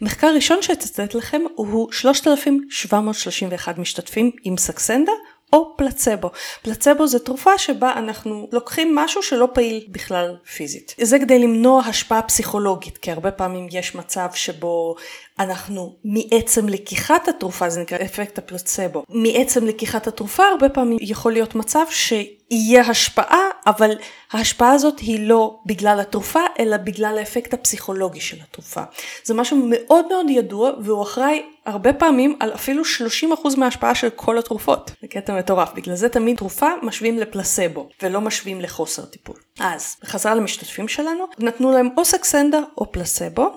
מחקר 0.01 0.35
ראשון 0.35 0.63
שאצטט 0.63 1.15
לכם 1.15 1.43
הוא 1.55 1.93
3,731 1.93 3.79
משתתפים 3.79 4.31
עם 4.45 4.57
סקסנדה 4.57 5.13
או 5.53 5.75
פלצבו. 5.77 6.31
פלצבו 6.63 7.07
זה 7.07 7.19
תרופה 7.19 7.59
שבה 7.59 7.93
אנחנו 7.93 8.49
לוקחים 8.53 8.95
משהו 8.95 9.23
שלא 9.23 9.49
פעיל 9.55 9.87
בכלל 9.89 10.37
פיזית. 10.57 10.95
זה 11.01 11.19
כדי 11.19 11.39
למנוע 11.39 11.83
השפעה 11.83 12.23
פסיכולוגית, 12.23 12.99
כי 12.99 13.11
הרבה 13.11 13.31
פעמים 13.31 13.69
יש 13.71 13.95
מצב 13.95 14.29
שבו 14.35 14.95
אנחנו 15.39 15.97
מעצם 16.05 16.69
לקיחת 16.69 17.29
התרופה, 17.29 17.69
זה 17.69 17.81
נקרא 17.81 17.99
אפקט 18.05 18.39
הפלצבו, 18.39 19.05
מעצם 19.09 19.67
לקיחת 19.67 20.07
התרופה 20.07 20.43
הרבה 20.45 20.69
פעמים 20.69 20.99
יכול 21.01 21.33
להיות 21.33 21.55
מצב 21.55 21.85
שיהיה 21.91 22.81
השפעה, 22.81 23.43
אבל 23.67 23.91
ההשפעה 24.33 24.73
הזאת 24.73 24.99
היא 24.99 25.29
לא 25.29 25.59
בגלל 25.67 26.01
התרופה, 26.01 26.41
אלא 26.59 26.77
בגלל 26.77 27.19
האפקט 27.19 27.55
הפסיכולוגי 27.55 28.21
של 28.21 28.37
התרופה. 28.43 28.83
זה 29.25 29.35
משהו 29.35 29.67
מאוד 29.71 30.09
מאוד 30.09 30.31
ידוע, 30.31 30.71
והוא 30.81 31.03
אחראי 31.03 31.43
הרבה 31.67 31.93
פעמים 31.93 32.37
על 32.41 32.55
אפילו 32.55 32.83
30% 32.85 33.57
מההשפעה 33.57 33.95
של 33.95 34.11
כל 34.11 34.39
התרופות. 34.39 34.91
זה 35.03 35.09
קטע 35.09 35.39
מטורף, 35.39 35.73
בגלל 35.75 35.95
זה 35.95 36.09
תמיד 36.09 36.37
תרופה 36.37 36.69
משווים 36.83 37.19
לפלסבו, 37.19 37.89
ולא 38.03 38.21
משווים 38.21 38.61
לחוסר 38.61 39.05
טיפול. 39.05 39.37
אז, 39.61 39.97
בחזרה 40.03 40.35
למשתתפים 40.35 40.89
שלנו, 40.89 41.25
נתנו 41.39 41.73
להם 41.73 41.89
או 41.97 42.05
סקסנדה 42.05 42.61
או 42.79 42.93
פלסבו, 42.93 43.57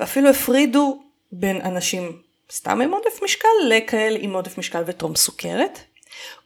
ואפילו 0.00 0.30
הפרידו 0.30 1.05
בין 1.32 1.60
אנשים 1.60 2.22
סתם 2.52 2.80
עם 2.80 2.92
עודף 2.92 3.22
משקל 3.24 3.48
לכאלה 3.68 4.18
עם 4.20 4.34
עודף 4.34 4.58
משקל 4.58 4.82
וטרום 4.86 5.16
סוכרת. 5.16 5.78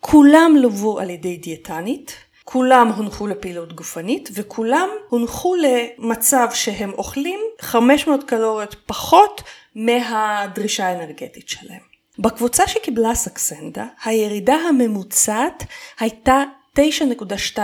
כולם 0.00 0.56
לוו 0.56 0.98
על 0.98 1.10
ידי 1.10 1.36
דיאטנית, 1.36 2.16
כולם 2.44 2.88
הונחו 2.96 3.26
לפעילות 3.26 3.72
גופנית 3.72 4.28
וכולם 4.32 4.88
הונחו 5.08 5.54
למצב 5.56 6.48
שהם 6.54 6.90
אוכלים 6.92 7.40
500 7.60 8.24
קלוריות 8.24 8.76
פחות 8.86 9.42
מהדרישה 9.74 10.86
האנרגטית 10.86 11.48
שלהם. 11.48 11.80
בקבוצה 12.18 12.68
שקיבלה 12.68 13.14
סקסנדה, 13.14 13.86
הירידה 14.04 14.54
הממוצעת 14.54 15.64
הייתה 16.00 16.42
9.2 16.78 17.58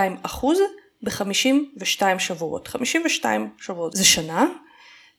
ב-52 1.03 2.19
שבועות. 2.19 2.69
52 2.69 3.51
שבועות 3.59 3.93
זה 3.93 4.05
שנה, 4.05 4.47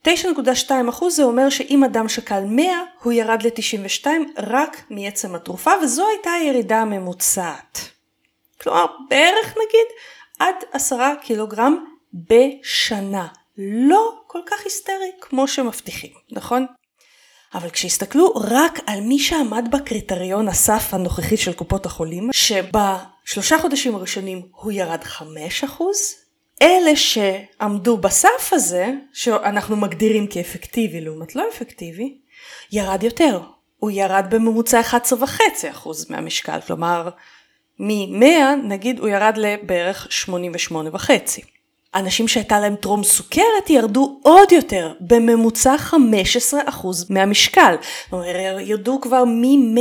9.2% 0.08 1.10
זה 1.10 1.24
אומר 1.24 1.50
שאם 1.50 1.84
אדם 1.84 2.10
שקל 2.10 2.44
100, 2.46 2.66
הוא 3.04 3.14
ירד 3.14 3.44
ל-92 3.44 4.08
רק 4.38 4.84
מעצם 4.90 5.36
התרופה, 5.36 5.72
וזו 5.84 6.08
הייתה 6.08 6.32
הירידה 6.32 6.82
הממוצעת. 6.82 7.80
כלומר, 8.62 8.86
בערך 9.10 9.48
נגיד 9.52 9.88
עד 10.40 10.56
10 10.72 10.98
קילוגרם 11.22 11.86
בשנה. 12.14 13.28
לא 13.58 14.22
כל 14.28 14.40
כך 14.46 14.66
היסטרי 14.66 15.12
כמו 15.22 15.48
שמבטיחים, 15.48 16.12
נכון? 16.32 16.66
אבל 17.54 17.70
כשהסתכלו 17.70 18.34
רק 18.36 18.80
על 18.86 19.02
מי 19.02 19.20
שעמד 19.20 19.68
בקריטריון 19.72 20.48
הסף 20.48 20.94
הנוכחי 20.94 21.38
של 21.38 21.54
קופות 21.54 21.86
החולים, 21.86 22.30
שבשלושה 22.34 23.60
חודשים 23.60 23.96
הראשונים 23.96 24.42
הוא 24.52 24.72
ירד 24.72 25.04
5%, 25.04 25.82
אלה 26.62 26.96
שעמדו 26.96 27.98
בסף 27.98 28.50
הזה, 28.52 28.92
שאנחנו 29.14 29.76
מגדירים 29.76 30.28
כאפקטיבי 30.28 31.02
לעומת 31.02 31.36
לא 31.36 31.44
אפקטיבי, 31.54 32.18
ירד 32.72 33.04
יותר. 33.04 33.40
הוא 33.80 33.92
ירד 33.92 34.26
בממוצע 34.30 34.82
11.5% 34.82 35.90
מהמשקל, 36.10 36.60
כלומר 36.68 37.10
מ-100 37.80 38.56
נגיד 38.64 39.00
הוא 39.00 39.10
ירד 39.10 39.38
לבערך 39.38 40.08
88.5. 40.30 41.10
אנשים 41.96 42.28
שהייתה 42.28 42.60
להם 42.60 42.76
טרום 42.76 43.04
סוכרת 43.04 43.70
ירדו 43.70 44.20
עוד 44.24 44.52
יותר, 44.52 44.94
בממוצע 45.00 45.76
15% 45.92 45.96
מהמשקל. 47.10 47.76
אומרת, 48.12 48.60
ירדו 48.60 49.02
כבר 49.02 49.24
מ-100 49.26 49.80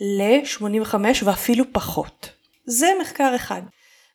ל-85 0.00 0.94
ואפילו 1.24 1.64
פחות. 1.72 2.28
זה 2.66 2.86
מחקר 3.00 3.36
אחד. 3.36 3.62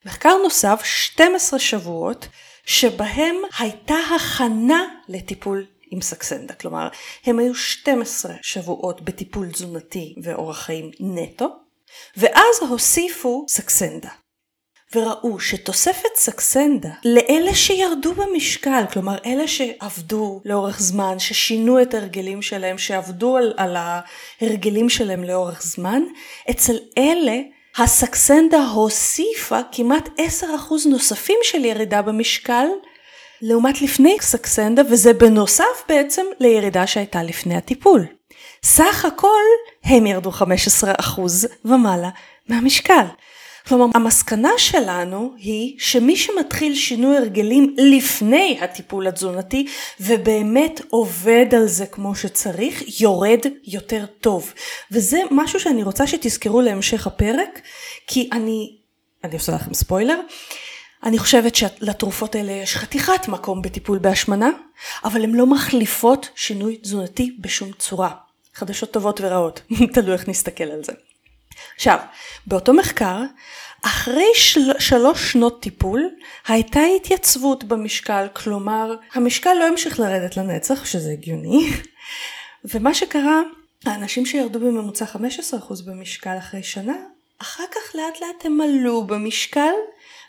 מחקר 0.06 0.38
נוסף, 0.44 0.82
12 0.84 1.60
שבועות, 1.60 2.28
שבהם 2.66 3.36
הייתה 3.60 3.96
הכנה 4.16 4.84
לטיפול 5.08 5.66
עם 5.92 6.02
סקסנדה. 6.02 6.54
כלומר, 6.54 6.88
הם 7.26 7.40
היו 7.40 7.56
12 7.56 8.36
שבועות 8.42 9.02
בטיפול 9.02 9.52
תזונתי 9.52 10.16
ואורח 10.24 10.60
חיים 10.62 10.92
נטו, 11.00 11.48
ואז 12.18 12.56
הוסיפו 12.70 13.46
סקסנדה. 13.50 14.10
וראו 14.96 15.40
שתוספת 15.40 16.16
סקסנדה 16.16 16.90
לאלה 17.06 17.56
שירדו 17.56 18.14
במשקל, 18.14 18.84
כלומר 18.94 19.18
אלה 19.26 19.48
שעבדו 19.48 20.42
לאורך 20.46 20.80
זמן, 20.80 21.20
ששינו 21.20 21.82
את 21.82 21.94
ההרגלים 21.94 22.42
שלהם, 22.42 22.78
שעבדו 22.78 23.38
על, 23.38 23.54
על 23.58 23.76
ההרגלים 24.42 24.90
שלהם 24.90 25.24
לאורך 25.24 25.62
זמן, 25.64 26.02
אצל 26.50 26.76
אלה 26.98 27.38
הסקסנדה 27.78 28.64
הוסיפה 28.64 29.60
כמעט 29.72 30.10
10% 30.42 30.44
נוספים 30.90 31.38
של 31.44 31.66
ירידה 31.66 32.02
במשקל 32.02 32.66
לעומת 33.42 33.82
לפני 33.82 34.18
סקסנדה 34.22 34.82
וזה 34.90 35.14
בנוסף 35.14 35.84
בעצם 35.90 36.26
לירידה 36.40 36.88
שהייתה 36.88 37.24
לפני 37.24 37.56
הטיפול. 37.56 38.06
סך 38.64 39.06
הכל 39.06 39.42
הם 39.84 40.08
ירדו 40.08 40.32
15% 40.32 40.44
ומעלה 41.66 42.10
מהמשקל. 42.48 43.06
כלומר, 43.68 43.86
המסקנה 43.96 44.50
שלנו 44.58 45.34
היא 45.38 45.76
שמי 45.80 46.16
שמתחיל 46.16 46.76
שינוי 46.76 47.18
הרגלים 47.18 47.76
לפני 47.78 48.58
הטיפול 48.62 49.08
התזונתי 49.08 49.68
ובאמת 50.00 50.82
עובד 50.90 51.46
על 51.56 51.68
זה 51.68 51.86
כמו 51.86 52.16
שצריך, 52.16 53.02
יורד 53.02 53.40
יותר 53.64 54.06
טוב. 54.22 54.54
וזה 54.92 55.20
משהו 55.32 55.60
שאני 55.60 55.84
רוצה 55.84 56.08
שתזכרו 56.08 56.62
להמשך 56.62 57.08
הפרק, 57.08 57.62
כי 58.08 58.30
אני, 58.32 58.76
אני 59.24 59.34
עושה 59.34 59.52
לכם 59.56 59.74
ספוילר, 59.74 60.20
אני 61.04 61.18
חושבת 61.18 61.56
שלתרופות 61.56 62.36
האלה 62.36 62.52
יש 62.52 62.76
חתיכת 62.78 63.28
מקום 63.28 63.62
בטיפול 63.62 63.98
בהשמנה, 63.98 64.50
אבל 65.04 65.24
הן 65.24 65.32
לא 65.32 65.46
מחליפות 65.46 66.30
שינוי 66.36 66.78
תזונתי 66.78 67.38
בשום 67.40 67.72
צורה. 67.80 68.12
חדשות 68.54 68.92
טובות 68.92 69.22
ורעות, 69.24 69.62
תלוי 69.94 70.14
איך 70.14 70.28
נסתכל 70.28 70.64
על 70.64 70.84
זה. 70.84 70.92
עכשיו, 71.76 71.98
באותו 72.48 72.74
מחקר, 72.74 73.22
אחרי 73.86 74.28
של... 74.34 74.72
שלוש 74.80 75.32
שנות 75.32 75.62
טיפול, 75.62 76.10
הייתה 76.48 76.80
התייצבות 76.96 77.64
במשקל, 77.64 78.28
כלומר, 78.34 78.96
המשקל 79.14 79.54
לא 79.54 79.68
המשיך 79.68 80.00
לרדת 80.00 80.38
לנצח, 80.38 80.86
שזה 80.86 81.12
הגיוני, 81.12 81.70
ומה 82.74 82.94
שקרה, 82.94 83.42
האנשים 83.86 84.26
שירדו 84.26 84.60
בממוצע 84.60 85.06
15% 85.06 85.18
במשקל 85.86 86.38
אחרי 86.38 86.64
שנה, 86.64 86.96
אחר 87.42 87.64
כך 87.72 87.96
לאט 87.96 88.22
לאט 88.22 88.46
הם 88.46 88.62
עלו 88.62 89.04
במשקל, 89.04 89.74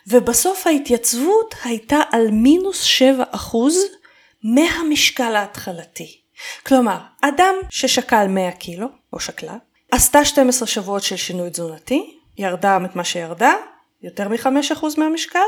ובסוף 0.07 0.67
ההתייצבות 0.67 1.55
הייתה 1.63 1.99
על 2.11 2.31
מינוס 2.31 2.85
7% 3.33 3.35
מהמשקל 4.43 5.35
ההתחלתי. 5.35 6.19
כלומר, 6.65 6.97
אדם 7.21 7.55
ששקל 7.69 8.27
100 8.27 8.51
קילו, 8.51 8.87
או 9.13 9.19
שקלה, 9.19 9.57
עשתה 9.91 10.25
12 10.25 10.67
שבועות 10.67 11.03
של 11.03 11.15
שינוי 11.15 11.49
תזונתי, 11.49 12.17
ירדה 12.37 12.77
את 12.85 12.95
מה 12.95 13.03
שירדה, 13.03 13.53
יותר 14.01 14.27
מ-5% 14.27 14.85
מהמשקל, 14.97 15.39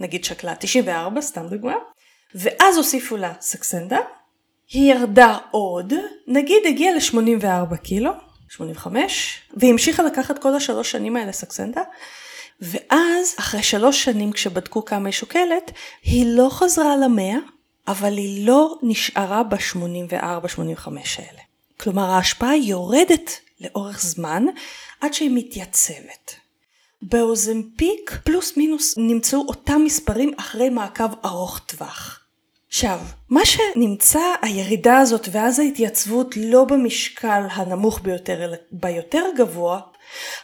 נגיד 0.00 0.24
שקלה 0.24 0.54
94, 0.54 1.20
סתם 1.20 1.46
דוגמה, 1.48 1.74
ואז 2.34 2.76
הוסיפו 2.76 3.16
לה 3.16 3.32
סקסנדה, 3.40 3.98
היא 4.72 4.94
ירדה 4.94 5.38
עוד, 5.50 5.92
נגיד 6.26 6.62
הגיעה 6.66 6.94
ל-84 6.94 7.76
קילו, 7.76 8.10
85, 8.48 9.40
והיא 9.56 9.70
המשיכה 9.70 10.02
לקחת 10.02 10.38
כל 10.38 10.54
השלוש 10.54 10.90
שנים 10.90 11.16
האלה 11.16 11.32
סקסנדה, 11.32 11.82
ואז 12.60 13.34
אחרי 13.38 13.62
שלוש 13.62 14.04
שנים 14.04 14.32
כשבדקו 14.32 14.84
כמה 14.84 15.08
היא 15.08 15.12
שוקלת, 15.12 15.70
היא 16.02 16.26
לא 16.26 16.48
חזרה 16.50 16.96
למאה, 16.96 17.36
אבל 17.88 18.16
היא 18.16 18.46
לא 18.46 18.76
נשארה 18.82 19.42
ב-84-85 19.42 20.88
האלה. 20.88 21.40
כלומר 21.80 22.10
ההשפעה 22.10 22.56
יורדת 22.56 23.40
לאורך 23.62 24.02
זמן 24.02 24.44
עד 25.00 25.14
שהיא 25.14 25.30
מתייצבת. 25.34 26.34
באוזמפיק 27.02 28.18
פלוס 28.24 28.56
מינוס 28.56 28.94
נמצאו 28.98 29.44
אותם 29.48 29.82
מספרים 29.84 30.32
אחרי 30.36 30.68
מעקב 30.68 31.24
ארוך 31.24 31.58
טווח. 31.58 32.18
עכשיו, 32.68 33.00
מה 33.30 33.40
שנמצא 33.44 34.20
הירידה 34.42 34.98
הזאת 34.98 35.28
ואז 35.32 35.58
ההתייצבות 35.58 36.36
לא 36.36 36.64
במשקל 36.64 37.42
הנמוך 37.50 38.00
ביותר 38.00 38.44
אלא 38.44 38.56
ביותר 38.72 39.24
גבוה, 39.36 39.80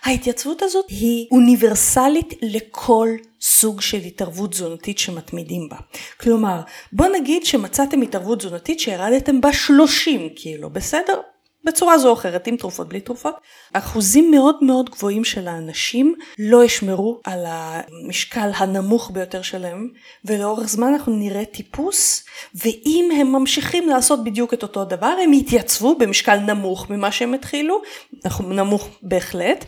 ההתייצבות 0.02 0.62
הזאת 0.62 0.84
היא 0.88 1.26
אוניברסלית 1.30 2.34
לכל 2.42 3.08
סוג 3.40 3.80
של 3.80 3.98
התערבות 3.98 4.50
תזונתית 4.50 4.98
שמתמידים 4.98 5.68
בה. 5.68 5.76
כלומר, 6.20 6.60
בוא 6.92 7.06
נגיד 7.06 7.44
שמצאתם 7.44 8.02
התערבות 8.02 8.38
תזונתית 8.38 8.80
שירדתם 8.80 9.40
בה 9.40 9.52
30 9.52 10.28
קילו, 10.28 10.70
בסדר? 10.70 11.20
בצורה 11.65 11.99
זו 11.99 12.09
או 12.09 12.12
אחרת, 12.12 12.47
עם 12.47 12.57
תרופות, 12.57 12.88
בלי 12.88 13.00
תרופות. 13.00 13.35
אחוזים 13.73 14.31
מאוד 14.31 14.57
מאוד 14.62 14.91
גבוהים 14.91 15.25
של 15.25 15.49
האנשים 15.49 16.15
לא 16.38 16.65
ישמרו 16.65 17.21
על 17.25 17.45
המשקל 17.47 18.50
הנמוך 18.57 19.11
ביותר 19.15 19.43
שלהם, 19.43 19.88
ולאורך 20.25 20.69
זמן 20.69 20.87
אנחנו 20.87 21.12
נראה 21.17 21.45
טיפוס, 21.45 22.25
ואם 22.55 23.11
הם 23.21 23.33
ממשיכים 23.33 23.88
לעשות 23.88 24.25
בדיוק 24.25 24.55
את 24.55 24.62
אותו 24.62 24.85
דבר, 24.85 25.15
הם 25.25 25.33
יתייצבו 25.33 25.99
במשקל 25.99 26.37
נמוך 26.37 26.91
ממה 26.91 27.12
שהם 27.12 27.35
התחילו, 27.35 27.81
נמוך 28.41 28.88
בהחלט, 29.03 29.65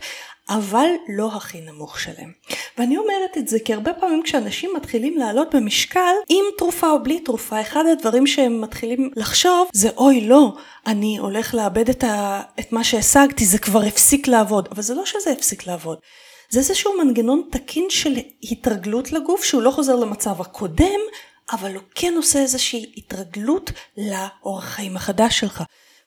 אבל 0.51 0.87
לא 1.09 1.27
הכי 1.35 1.61
נמוך 1.61 1.99
שלהם. 1.99 2.31
ואני 2.77 2.97
אומרת 2.97 3.37
את 3.37 3.47
זה 3.47 3.59
כי 3.65 3.73
הרבה 3.73 3.93
פעמים 3.93 4.23
כשאנשים 4.23 4.71
מתחילים 4.75 5.17
לעלות 5.17 5.55
במשקל, 5.55 6.13
עם 6.29 6.45
תרופה 6.57 6.89
או 6.91 7.03
בלי 7.03 7.19
תרופה, 7.19 7.61
אחד 7.61 7.83
הדברים 7.91 8.27
שהם 8.27 8.61
מתחילים 8.61 9.11
לחשוב 9.15 9.69
זה 9.73 9.89
אוי 9.97 10.21
לא, 10.21 10.53
אני 10.87 11.17
הולך 11.17 11.53
לאבד 11.53 11.89
את, 11.89 12.03
ה... 12.03 12.41
את 12.59 12.71
מה 12.71 12.83
שהשגתי, 12.83 13.45
זה 13.45 13.57
כבר 13.57 13.81
הפסיק 13.81 14.27
לעבוד. 14.27 14.67
אבל 14.71 14.81
זה 14.81 14.93
לא 14.93 15.05
שזה 15.05 15.31
הפסיק 15.31 15.67
לעבוד. 15.67 15.97
זה 16.49 16.59
איזשהו 16.59 16.93
מנגנון 17.03 17.43
תקין 17.51 17.89
של 17.89 18.13
התרגלות 18.43 19.11
לגוף 19.11 19.43
שהוא 19.43 19.61
לא 19.61 19.71
חוזר 19.71 19.95
למצב 19.95 20.41
הקודם, 20.41 20.99
אבל 21.51 21.75
הוא 21.75 21.83
כן 21.95 22.13
עושה 22.17 22.39
איזושהי 22.39 22.93
התרגלות 22.97 23.71
לאורח 23.97 24.63
חיים 24.63 24.95
החדש 24.95 25.39
שלך. 25.39 25.63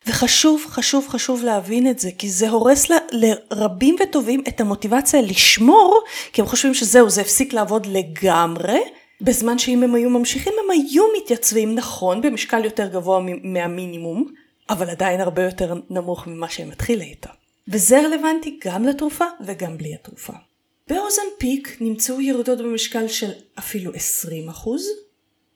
וחשוב, 0.07 0.65
חשוב, 0.67 1.07
חשוב 1.07 1.43
להבין 1.43 1.89
את 1.89 1.99
זה, 1.99 2.09
כי 2.17 2.29
זה 2.29 2.49
הורס 2.49 2.89
ל, 2.89 2.93
לרבים 3.11 3.95
וטובים 4.03 4.43
את 4.47 4.61
המוטיבציה 4.61 5.21
לשמור, 5.21 6.03
כי 6.33 6.41
הם 6.41 6.47
חושבים 6.47 6.73
שזהו, 6.73 7.09
זה 7.09 7.21
הפסיק 7.21 7.53
לעבוד 7.53 7.85
לגמרי, 7.85 8.79
בזמן 9.21 9.59
שאם 9.59 9.83
הם 9.83 9.95
היו 9.95 10.09
ממשיכים, 10.09 10.53
הם 10.63 10.71
היו 10.71 11.03
מתייצבים 11.17 11.75
נכון 11.75 12.21
במשקל 12.21 12.65
יותר 12.65 12.87
גבוה 12.87 13.19
מהמינימום, 13.43 14.31
אבל 14.69 14.89
עדיין 14.89 15.21
הרבה 15.21 15.43
יותר 15.43 15.73
נמוך 15.89 16.27
ממה 16.27 16.49
שהם 16.49 16.71
התחילו 16.71 17.01
איתו. 17.01 17.29
וזה 17.67 18.01
רלוונטי 18.01 18.59
גם 18.65 18.83
לתרופה 18.83 19.25
וגם 19.45 19.77
בלי 19.77 19.95
התרופה. 19.95 20.33
באוזנפיק 20.87 21.77
נמצאו 21.81 22.21
ירידות 22.21 22.59
במשקל 22.59 23.07
של 23.07 23.31
אפילו 23.59 23.91
20 23.93 24.49
אחוז, 24.49 24.87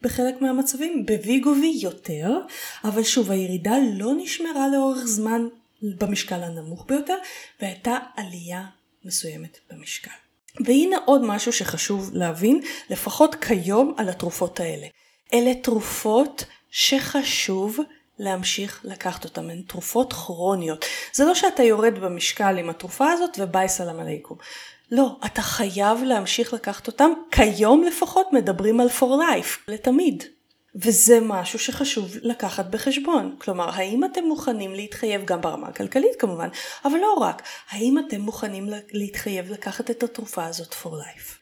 בחלק 0.02 0.42
מהמצבים, 0.42 1.06
בוויגובי 1.06 1.74
יותר, 1.82 2.40
אבל 2.84 3.04
שוב 3.04 3.32
הירידה 3.32 3.74
לא 3.94 4.12
נשמרה 4.18 4.68
לאורך 4.74 5.06
זמן 5.06 5.48
במשקל 5.82 6.44
הנמוך 6.44 6.86
ביותר, 6.88 7.18
והייתה 7.62 7.98
עלייה 8.16 8.66
מסוימת 9.06 9.58
במשקל. 9.72 10.12
והנה 10.66 10.98
עוד 11.06 11.22
משהו 11.24 11.54
שחשוב 11.54 12.10
להבין, 12.14 12.62
לפחות 12.90 13.36
כיום 13.36 13.94
על 13.98 14.10
התרופות 14.10 14.60
האלה. 14.60 14.88
אלה 15.34 15.54
תרופות 15.54 16.46
שחשוב 16.72 17.80
להמשיך 18.20 18.82
לקחת 18.84 19.24
אותן, 19.24 19.50
הן 19.50 19.62
תרופות 19.62 20.14
כרוניות. 20.14 20.86
זה 21.14 21.26
לא 21.26 21.36
שאתה 21.36 21.64
יורד 21.64 22.00
במשקל 22.00 22.58
עם 22.58 22.70
התרופה 22.70 23.12
הזאת 23.12 23.30
וביי 23.40 23.70
סלאם 23.70 24.00
עליכום. 24.00 24.38
לא, 24.92 25.18
אתה 25.26 25.42
חייב 25.42 26.04
להמשיך 26.04 26.54
לקחת 26.54 26.88
אותם, 26.88 27.12
כיום 27.32 27.84
לפחות 27.84 28.34
מדברים 28.34 28.80
על 28.80 28.88
for 28.88 29.04
life, 29.04 29.58
לתמיד. 29.68 30.24
וזה 30.76 31.20
משהו 31.22 31.60
שחשוב 31.60 32.12
לקחת 32.22 32.66
בחשבון. 32.66 33.36
כלומר, 33.38 33.70
האם 33.70 34.06
אתם 34.06 34.24
מוכנים 34.26 34.74
להתחייב 34.74 35.26
גם 35.26 35.42
ברמה 35.42 35.68
הכלכלית 35.68 36.16
כמובן, 36.20 36.50
אבל 36.86 36.98
לא 36.98 37.14
רק, 37.14 37.42
האם 37.70 38.00
אתם 38.00 38.22
מוכנים 38.22 38.70
להתחייב 38.92 39.52
לקחת 39.52 39.92
את 39.92 40.04
התרופה 40.04 40.46
הזאת 40.46 40.74
for 40.74 40.88
life? 40.88 41.40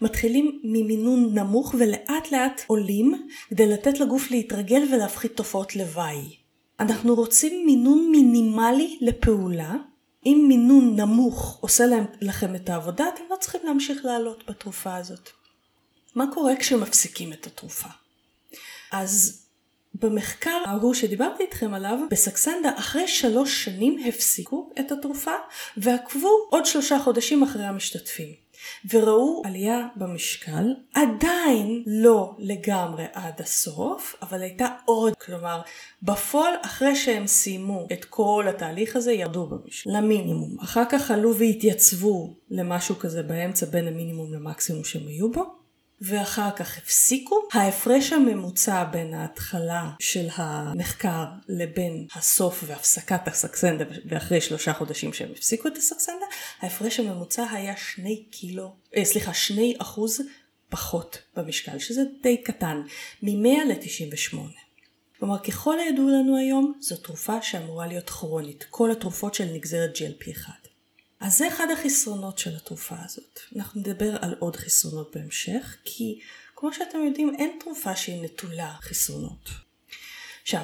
מתחילים 0.00 0.60
ממינון 0.64 1.38
נמוך 1.38 1.74
ולאט 1.78 2.32
לאט 2.32 2.62
עולים 2.66 3.26
כדי 3.50 3.66
לתת 3.66 4.00
לגוף 4.00 4.30
להתרגל 4.30 4.82
ולהפחית 4.92 5.36
תופעות 5.36 5.76
לוואי. 5.76 6.36
אנחנו 6.80 7.14
רוצים 7.14 7.66
מינון 7.66 8.08
מינימלי 8.10 8.98
לפעולה 9.00 9.74
אם 10.26 10.44
מינון 10.48 11.00
נמוך 11.00 11.58
עושה 11.60 11.86
להם, 11.86 12.04
לכם 12.20 12.54
את 12.54 12.68
העבודה, 12.68 13.04
אתם 13.14 13.22
לא 13.30 13.36
צריכים 13.40 13.60
להמשיך 13.64 14.04
לעלות 14.04 14.44
בתרופה 14.48 14.96
הזאת. 14.96 15.30
מה 16.14 16.24
קורה 16.34 16.56
כשמפסיקים 16.56 17.32
את 17.32 17.46
התרופה? 17.46 17.88
אז 18.92 19.42
במחקר 19.94 20.62
ההוא 20.66 20.94
שדיברתי 20.94 21.42
איתכם 21.42 21.74
עליו, 21.74 21.98
בסקסנדה 22.10 22.70
אחרי 22.76 23.08
שלוש 23.08 23.64
שנים 23.64 24.04
הפסיקו 24.08 24.70
את 24.80 24.92
התרופה 24.92 25.34
ועקבו 25.76 26.30
עוד 26.50 26.66
שלושה 26.66 26.98
חודשים 26.98 27.42
אחרי 27.42 27.64
המשתתפים. 27.64 28.34
וראו 28.90 29.42
עלייה 29.44 29.86
במשקל, 29.96 30.74
עדיין 30.94 31.82
לא 31.86 32.34
לגמרי 32.38 33.04
עד 33.12 33.40
הסוף, 33.40 34.16
אבל 34.22 34.42
הייתה 34.42 34.68
עוד, 34.84 35.12
כלומר, 35.16 35.60
בפועל 36.02 36.54
אחרי 36.64 36.96
שהם 36.96 37.26
סיימו 37.26 37.86
את 37.92 38.04
כל 38.04 38.44
התהליך 38.48 38.96
הזה 38.96 39.12
ירדו 39.12 39.46
במשקל, 39.46 39.90
למינימום. 39.90 40.56
אחר 40.60 40.84
כך 40.90 41.10
עלו 41.10 41.36
והתייצבו 41.36 42.34
למשהו 42.50 42.98
כזה 42.98 43.22
באמצע 43.22 43.66
בין 43.66 43.88
המינימום 43.88 44.34
למקסימום 44.34 44.84
שהם 44.84 45.08
היו 45.08 45.32
בו, 45.32 45.61
ואחר 46.04 46.50
כך 46.56 46.78
הפסיקו. 46.78 47.36
ההפרש 47.52 48.12
הממוצע 48.12 48.84
בין 48.84 49.14
ההתחלה 49.14 49.90
של 49.98 50.28
המחקר 50.34 51.24
לבין 51.48 52.06
הסוף 52.14 52.64
והפסקת 52.66 53.28
הסקסנדה 53.28 53.84
ואחרי 54.08 54.40
שלושה 54.40 54.72
חודשים 54.72 55.12
שהם 55.12 55.30
הפסיקו 55.32 55.68
את 55.68 55.76
הסקסנדה, 55.76 56.26
ההפרש 56.60 57.00
הממוצע 57.00 57.46
היה 57.50 57.76
שני 57.76 58.24
קילו, 58.30 58.74
אה, 58.96 59.04
סליחה, 59.04 59.34
שני 59.34 59.74
אחוז 59.78 60.20
פחות 60.68 61.18
במשקל, 61.36 61.78
שזה 61.78 62.02
די 62.22 62.42
קטן, 62.42 62.82
מ-100 63.22 63.64
ל-98. 63.64 64.36
כלומר, 65.18 65.38
ככל 65.38 65.78
הידוע 65.78 66.10
לנו 66.10 66.36
היום, 66.36 66.72
זו 66.80 66.96
תרופה 66.96 67.42
שאמורה 67.42 67.86
להיות 67.86 68.10
כרונית, 68.10 68.64
כל 68.70 68.90
התרופות 68.90 69.34
של 69.34 69.44
נגזרת 69.44 69.96
GLP-1. 69.96 70.61
אז 71.22 71.38
זה 71.38 71.48
אחד 71.48 71.66
החסרונות 71.72 72.38
של 72.38 72.56
התרופה 72.56 72.94
הזאת. 73.04 73.40
אנחנו 73.56 73.80
נדבר 73.80 74.16
על 74.20 74.34
עוד 74.38 74.56
חסרונות 74.56 75.16
בהמשך, 75.16 75.76
כי 75.84 76.20
כמו 76.56 76.72
שאתם 76.72 76.98
יודעים, 77.06 77.34
אין 77.38 77.58
תרופה 77.60 77.96
שהיא 77.96 78.22
נטולה 78.22 78.74
חסרונות. 78.80 79.48
עכשיו, 80.42 80.62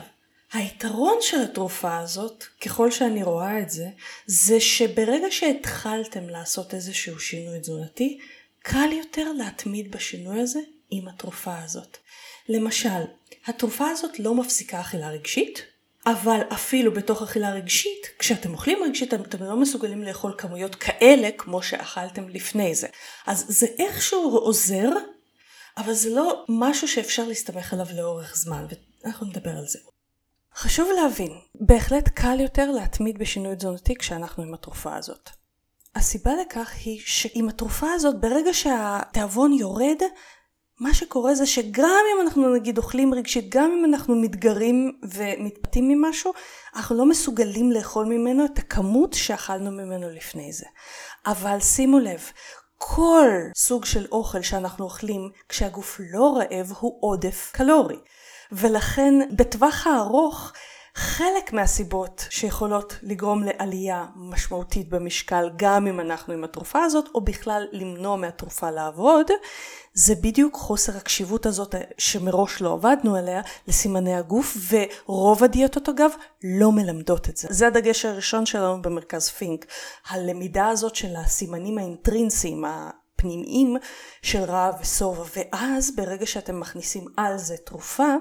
היתרון 0.53 1.19
של 1.21 1.41
התרופה 1.43 1.99
הזאת, 1.99 2.45
ככל 2.61 2.91
שאני 2.91 3.23
רואה 3.23 3.61
את 3.61 3.71
זה, 3.71 3.89
זה 4.27 4.61
שברגע 4.61 5.27
שהתחלתם 5.31 6.29
לעשות 6.29 6.75
איזשהו 6.75 7.21
שינוי 7.21 7.61
תזונתי, 7.61 8.19
קל 8.63 8.93
יותר 8.93 9.33
להתמיד 9.33 9.93
בשינוי 9.93 10.41
הזה 10.41 10.61
עם 10.91 11.09
התרופה 11.09 11.59
הזאת. 11.59 11.97
למשל, 12.49 13.03
התרופה 13.47 13.91
הזאת 13.91 14.19
לא 14.19 14.35
מפסיקה 14.35 14.81
אכילה 14.81 15.11
רגשית, 15.11 15.63
אבל 16.07 16.41
אפילו 16.53 16.93
בתוך 16.95 17.23
אכילה 17.23 17.51
רגשית, 17.51 18.07
כשאתם 18.19 18.53
אוכלים 18.53 18.79
רגשית 18.85 19.15
אתם 19.15 19.45
לא 19.45 19.57
מסוגלים 19.57 20.03
לאכול 20.03 20.35
כמויות 20.39 20.75
כאלה 20.75 21.29
כמו 21.39 21.63
שאכלתם 21.63 22.29
לפני 22.29 22.75
זה. 22.75 22.87
אז 23.27 23.45
זה 23.49 23.67
איכשהו 23.79 24.37
עוזר, 24.37 24.89
אבל 25.77 25.93
זה 25.93 26.11
לא 26.11 26.45
משהו 26.49 26.89
שאפשר 26.89 27.25
להסתמך 27.29 27.73
עליו 27.73 27.87
לאורך 27.97 28.37
זמן, 28.37 28.67
ואנחנו 29.05 29.27
נדבר 29.27 29.51
על 29.51 29.67
זה. 29.67 29.79
חשוב 30.55 30.89
להבין, 31.03 31.33
בהחלט 31.55 32.09
קל 32.09 32.41
יותר 32.41 32.71
להתמיד 32.71 33.19
בשינוי 33.19 33.57
תזונתי 33.57 33.95
כשאנחנו 33.95 34.43
עם 34.43 34.55
התרופה 34.55 34.97
הזאת. 34.97 35.31
הסיבה 35.95 36.33
לכך 36.41 36.73
היא 36.85 37.01
שעם 37.05 37.49
התרופה 37.49 37.93
הזאת, 37.93 38.21
ברגע 38.21 38.55
שהתיאבון 38.55 39.53
יורד, 39.53 40.03
מה 40.81 40.95
שקורה 40.95 41.35
זה 41.35 41.47
שגם 41.47 42.03
אם 42.15 42.21
אנחנו 42.27 42.55
נגיד 42.55 42.79
אוכלים 42.79 43.15
רגשית, 43.15 43.49
גם 43.49 43.71
אם 43.79 43.85
אנחנו 43.85 44.17
מתגרים 44.17 44.93
ומתפתים 45.15 45.89
ממשהו, 45.89 46.33
אנחנו 46.77 46.97
לא 46.97 47.07
מסוגלים 47.07 47.73
לאכול 47.73 48.07
ממנו 48.07 48.45
את 48.45 48.59
הכמות 48.59 49.13
שאכלנו 49.13 49.71
ממנו 49.71 50.11
לפני 50.11 50.53
זה. 50.53 50.67
אבל 51.27 51.61
שימו 51.61 51.99
לב, 51.99 52.21
כל 52.79 53.29
סוג 53.57 53.85
של 53.85 54.07
אוכל 54.13 54.43
שאנחנו 54.43 54.85
אוכלים 54.85 55.31
כשהגוף 55.49 56.01
לא 56.13 56.37
רעב 56.37 56.73
הוא 56.81 56.99
עודף 57.01 57.51
קלורי. 57.55 57.99
ולכן 58.53 59.15
בטווח 59.37 59.87
הארוך 59.87 60.53
חלק 60.95 61.53
מהסיבות 61.53 62.25
שיכולות 62.31 62.97
לגרום 63.03 63.43
לעלייה 63.43 64.07
משמעותית 64.17 64.89
במשקל 64.89 65.51
גם 65.57 65.87
אם 65.87 66.01
אנחנו 66.01 66.33
עם 66.35 66.45
התרופה 66.45 66.83
הזאת 66.83 67.09
או 67.15 67.21
בכלל 67.21 67.67
למנוע 67.73 68.17
מהתרופה 68.17 68.71
לעבוד 68.71 69.27
זה 69.99 70.15
בדיוק 70.15 70.55
חוסר 70.55 70.97
הקשיבות 70.97 71.47
הזאת 71.47 71.75
שמראש 71.99 72.61
לא 72.61 72.73
עבדנו 72.73 73.17
עליה 73.17 73.41
לסימני 73.69 74.15
הגוף 74.15 74.57
ורוב 74.71 75.45
הדיאטות 75.45 75.89
אגב 75.89 76.11
לא 76.45 76.73
מלמדות 76.73 77.29
את 77.29 77.37
זה. 77.37 77.49
זה 77.51 77.67
הדגש 77.67 78.05
הראשון 78.05 78.47
שלנו 78.47 78.83
במרכז 78.83 79.29
פינק. 79.29 79.67
הלמידה 80.09 80.69
הזאת 80.69 80.95
של 80.95 81.17
הסימנים 81.17 81.79
האינטרינסיים 81.79 82.65
הפנימיים 82.65 83.77
של 84.23 84.43
רעב 84.43 84.75
ושובע 84.81 85.25
ואז 85.37 85.97
ברגע 85.97 86.27
שאתם 86.27 86.61
מכניסים 86.61 87.05
על 87.17 87.39
זה 87.39 87.57
תרופה 87.57 88.15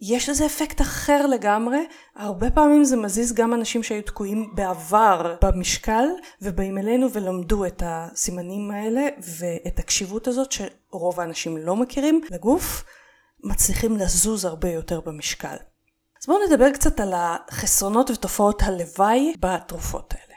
יש 0.00 0.28
לזה 0.28 0.46
אפקט 0.46 0.80
אחר 0.80 1.26
לגמרי, 1.26 1.86
הרבה 2.16 2.50
פעמים 2.50 2.84
זה 2.84 2.96
מזיז 2.96 3.32
גם 3.32 3.54
אנשים 3.54 3.82
שהיו 3.82 4.02
תקועים 4.02 4.50
בעבר 4.54 5.36
במשקל 5.42 6.04
ובאים 6.42 6.78
אלינו 6.78 7.12
ולמדו 7.12 7.64
את 7.64 7.82
הסימנים 7.86 8.70
האלה 8.70 9.08
ואת 9.38 9.78
הקשיבות 9.78 10.28
הזאת 10.28 10.52
שרוב 10.52 11.20
האנשים 11.20 11.56
לא 11.56 11.76
מכירים 11.76 12.20
לגוף, 12.30 12.84
מצליחים 13.44 13.96
לזוז 13.96 14.44
הרבה 14.44 14.70
יותר 14.70 15.00
במשקל. 15.00 15.56
אז 16.22 16.26
בואו 16.26 16.38
נדבר 16.48 16.70
קצת 16.72 17.00
על 17.00 17.12
החסרונות 17.16 18.10
ותופעות 18.10 18.62
הלוואי 18.62 19.34
בתרופות 19.40 20.14
האלה. 20.14 20.27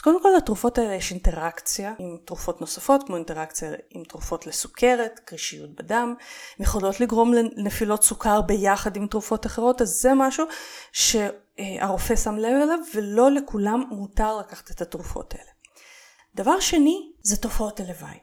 אז 0.00 0.04
קודם 0.04 0.22
כל 0.22 0.28
לתרופות 0.36 0.78
האלה 0.78 0.94
יש 0.94 1.10
אינטראקציה 1.10 1.92
עם 1.98 2.16
תרופות 2.24 2.60
נוספות, 2.60 3.02
כמו 3.06 3.16
אינטראקציה 3.16 3.72
עם 3.90 4.04
תרופות 4.04 4.46
לסוכרת, 4.46 5.20
קרישיות 5.24 5.70
בדם, 5.74 6.14
הן 6.58 6.64
יכולות 6.64 7.00
לגרום 7.00 7.34
לנפילות 7.34 8.04
סוכר 8.04 8.40
ביחד 8.40 8.96
עם 8.96 9.06
תרופות 9.06 9.46
אחרות, 9.46 9.82
אז 9.82 9.88
זה 9.88 10.14
משהו 10.14 10.44
שהרופא 10.92 12.16
שם 12.16 12.36
לב 12.36 12.52
אליו, 12.62 12.78
ולא 12.94 13.30
לכולם 13.30 13.84
מותר 13.90 14.38
לקחת 14.38 14.70
את 14.70 14.80
התרופות 14.80 15.34
האלה. 15.34 15.50
דבר 16.34 16.60
שני, 16.60 17.12
זה 17.22 17.36
תופעות 17.36 17.80
הלוואי. 17.80 18.18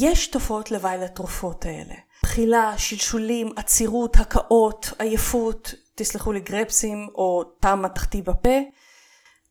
יש 0.00 0.26
תופעות 0.26 0.70
לוואי 0.70 0.98
לתרופות 0.98 1.64
האלה. 1.64 1.94
בחילה, 2.22 2.78
שלשולים, 2.78 3.52
עצירות, 3.56 4.16
הקאות, 4.16 4.90
עייפות, 4.98 5.74
תסלחו 5.94 6.32
לי 6.32 6.40
גרפסים 6.40 7.08
או 7.14 7.44
טעם 7.60 7.82
מתכתי 7.82 8.22
בפה. 8.22 8.58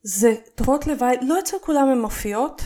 זה 0.02 0.34
תופעות 0.54 0.86
לוואי, 0.86 1.16
לא 1.22 1.38
אצל 1.38 1.56
כולם 1.60 1.88
הן 1.88 2.00
מופיעות, 2.00 2.62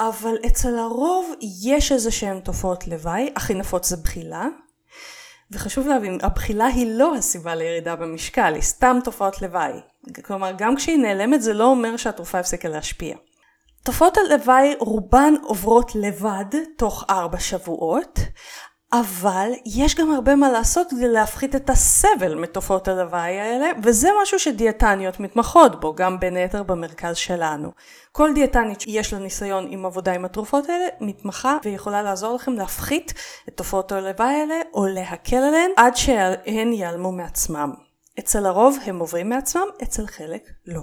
אבל 0.00 0.34
אצל 0.46 0.78
הרוב 0.78 1.34
יש 1.62 1.92
איזה 1.92 2.10
שהן 2.10 2.40
תופעות 2.40 2.88
לוואי, 2.88 3.32
הכי 3.36 3.54
נפוץ 3.54 3.88
זה 3.88 3.96
בחילה. 3.96 4.46
וחשוב 5.50 5.86
להבין, 5.86 6.18
הבחילה 6.22 6.66
היא 6.66 6.86
לא 6.98 7.16
הסיבה 7.16 7.54
לירידה 7.54 7.96
במשקל, 7.96 8.54
היא 8.54 8.62
סתם 8.62 8.98
תופעות 9.04 9.42
לוואי. 9.42 9.72
כלומר, 10.24 10.52
גם 10.58 10.76
כשהיא 10.76 10.98
נעלמת 10.98 11.42
זה 11.42 11.54
לא 11.54 11.64
אומר 11.64 11.96
שהתרופה 11.96 12.38
הפסיקה 12.38 12.68
להשפיע. 12.68 13.16
תופעות 13.82 14.18
הלוואי 14.18 14.74
רובן 14.78 15.34
עוברות 15.42 15.94
לבד 15.94 16.44
תוך 16.76 17.04
ארבע 17.10 17.38
שבועות, 17.40 18.18
אבל 19.00 19.50
יש 19.66 19.94
גם 19.94 20.10
הרבה 20.10 20.36
מה 20.36 20.50
לעשות 20.50 20.90
כדי 20.90 21.08
להפחית 21.08 21.56
את 21.56 21.70
הסבל 21.70 22.34
מתופעות 22.34 22.88
הלוואי 22.88 23.40
האלה, 23.40 23.66
וזה 23.82 24.08
משהו 24.22 24.38
שדיאטניות 24.38 25.20
מתמחות 25.20 25.80
בו, 25.80 25.94
גם 25.94 26.20
בין 26.20 26.36
היתר 26.36 26.62
במרכז 26.62 27.16
שלנו. 27.16 27.72
כל 28.12 28.30
דיאטנית 28.34 28.80
שיש 28.80 29.12
לה 29.12 29.18
ניסיון 29.18 29.66
עם 29.70 29.86
עבודה 29.86 30.12
עם 30.12 30.24
התרופות 30.24 30.68
האלה, 30.68 30.86
מתמחה 31.00 31.56
ויכולה 31.64 32.02
לעזור 32.02 32.34
לכם 32.34 32.52
להפחית 32.52 33.12
את 33.48 33.56
תופעות 33.56 33.92
הלוואי 33.92 34.34
האלה, 34.34 34.60
או 34.74 34.86
להקל 34.86 35.36
עליהן, 35.36 35.70
עד 35.76 35.96
שהן 35.96 36.72
ייעלמו 36.72 37.12
מעצמם. 37.12 37.72
אצל 38.18 38.46
הרוב 38.46 38.78
הם 38.84 38.98
עוברים 38.98 39.28
מעצמם, 39.28 39.66
אצל 39.82 40.06
חלק 40.06 40.42
לא. 40.66 40.82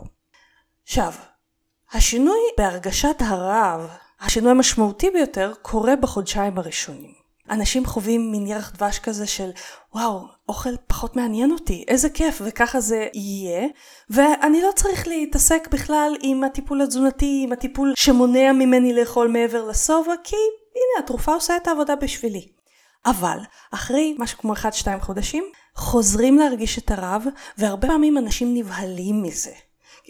עכשיו, 0.84 1.13
השינוי 1.93 2.39
בהרגשת 2.58 3.15
הרעב, 3.19 3.88
השינוי 4.21 4.52
המשמעותי 4.52 5.10
ביותר, 5.10 5.54
קורה 5.62 5.95
בחודשיים 5.95 6.58
הראשונים. 6.58 7.20
אנשים 7.51 7.85
חווים 7.85 8.31
מין 8.31 8.47
ירח 8.47 8.71
דבש 8.71 8.99
כזה 8.99 9.27
של 9.27 9.49
וואו, 9.95 10.21
אוכל 10.49 10.77
פחות 10.87 11.15
מעניין 11.15 11.51
אותי, 11.51 11.85
איזה 11.87 12.09
כיף, 12.09 12.41
וככה 12.45 12.79
זה 12.79 13.07
יהיה. 13.13 13.67
ואני 14.09 14.61
לא 14.61 14.69
צריך 14.75 15.07
להתעסק 15.07 15.67
בכלל 15.71 16.15
עם 16.21 16.43
הטיפול 16.43 16.81
התזונתי, 16.81 17.41
עם 17.43 17.51
הטיפול 17.51 17.93
שמונע 17.95 18.51
ממני 18.53 18.93
לאכול 18.93 19.27
מעבר 19.27 19.67
לשובע, 19.67 20.13
כי 20.23 20.35
הנה 20.75 21.03
התרופה 21.03 21.33
עושה 21.33 21.57
את 21.57 21.67
העבודה 21.67 21.95
בשבילי. 21.95 22.47
אבל 23.05 23.37
אחרי 23.71 24.15
משהו 24.19 24.37
כמו 24.37 24.53
1-2 24.53 24.57
חודשים, 25.01 25.43
חוזרים 25.75 26.37
להרגיש 26.37 26.77
את 26.77 26.91
הרעב, 26.91 27.23
והרבה 27.57 27.87
פעמים 27.87 28.17
אנשים 28.17 28.53
נבהלים 28.53 29.23
מזה. 29.23 29.51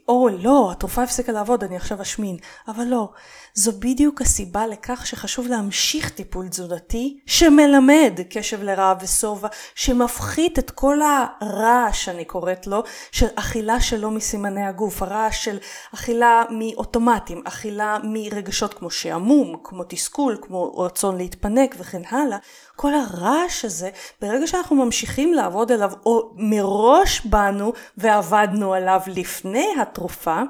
או 0.07 0.29
לא, 0.29 0.71
התרופה 0.71 1.03
הפסיקה 1.03 1.31
לעבוד, 1.31 1.63
אני 1.63 1.75
עכשיו 1.75 2.01
אשמין. 2.01 2.37
אבל 2.67 2.83
לא, 2.83 3.09
זו 3.53 3.71
בדיוק 3.79 4.21
הסיבה 4.21 4.67
לכך 4.67 5.07
שחשוב 5.07 5.47
להמשיך 5.47 6.09
טיפול 6.09 6.47
תזונתי 6.47 7.19
שמלמד 7.25 8.19
קשב 8.29 8.63
לרעב 8.63 8.97
ושובע, 9.01 9.47
שמפחית 9.75 10.59
את 10.59 10.71
כל 10.71 10.99
הרעש, 11.01 12.09
אני 12.09 12.25
קוראת 12.25 12.67
לו, 12.67 12.83
של 13.11 13.27
אכילה 13.35 13.81
שלא 13.81 14.11
מסימני 14.11 14.65
הגוף, 14.65 15.01
הרעש 15.01 15.45
של 15.45 15.57
אכילה 15.93 16.43
מאוטומטים, 16.49 17.41
אכילה 17.45 17.97
מרגשות 18.03 18.73
כמו 18.73 18.91
שעמום, 18.91 19.55
כמו 19.63 19.83
תסכול, 19.87 20.37
כמו 20.41 20.77
רצון 20.77 21.17
להתפנק 21.17 21.75
וכן 21.79 22.01
הלאה. 22.09 22.37
כל 22.75 22.91
הרעש 22.93 23.65
הזה, 23.65 23.89
ברגע 24.21 24.47
שאנחנו 24.47 24.75
ממשיכים 24.75 25.33
לעבוד 25.33 25.71
עליו, 25.71 25.91
או 26.05 26.31
מראש 26.35 27.25
באנו 27.25 27.73
ועבדנו 27.97 28.73
עליו 28.73 28.99
לפני 29.07 29.67
התרופה, 29.81 30.41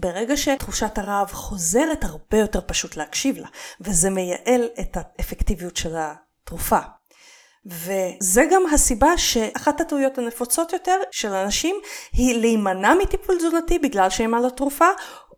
ברגע 0.00 0.36
שתחושת 0.36 0.98
הרעב 0.98 1.32
חוזרת, 1.32 2.04
הרבה 2.04 2.38
יותר 2.38 2.60
פשוט 2.66 2.96
להקשיב 2.96 3.36
לה, 3.38 3.48
וזה 3.80 4.10
מייעל 4.10 4.68
את 4.80 4.96
האפקטיביות 4.96 5.76
של 5.76 5.94
התרופה. 5.96 6.78
וזה 7.66 8.44
גם 8.50 8.62
הסיבה 8.72 9.18
שאחת 9.18 9.80
הטעויות 9.80 10.18
הנפוצות 10.18 10.72
יותר 10.72 10.96
של 11.10 11.32
אנשים 11.32 11.76
היא 12.12 12.40
להימנע 12.40 12.94
מטיפול 12.94 13.36
תזונתי 13.38 13.78
בגלל 13.78 14.10
שהם 14.10 14.34
על 14.34 14.46
התרופה, 14.46 14.88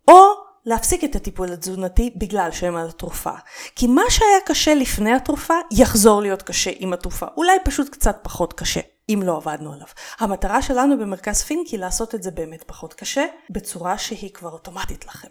או 0.08 0.47
להפסיק 0.68 1.04
את 1.04 1.16
הטיפול 1.16 1.52
התזונתי 1.52 2.10
בגלל 2.16 2.50
שהם 2.52 2.76
על 2.76 2.88
התרופה. 2.88 3.32
כי 3.76 3.86
מה 3.86 4.02
שהיה 4.10 4.40
קשה 4.46 4.74
לפני 4.74 5.12
התרופה 5.12 5.54
יחזור 5.70 6.22
להיות 6.22 6.42
קשה 6.42 6.70
עם 6.78 6.92
התרופה. 6.92 7.26
אולי 7.36 7.58
פשוט 7.64 7.88
קצת 7.88 8.18
פחות 8.22 8.52
קשה. 8.52 8.80
אם 9.08 9.22
לא 9.24 9.36
עבדנו 9.36 9.72
עליו. 9.72 9.86
המטרה 10.18 10.62
שלנו 10.62 10.98
במרכז 10.98 11.42
פינק 11.42 11.68
היא 11.68 11.80
לעשות 11.80 12.14
את 12.14 12.22
זה 12.22 12.30
באמת 12.30 12.62
פחות 12.66 12.94
קשה, 12.94 13.24
בצורה 13.50 13.98
שהיא 13.98 14.32
כבר 14.34 14.50
אוטומטית 14.50 15.06
לכם. 15.06 15.28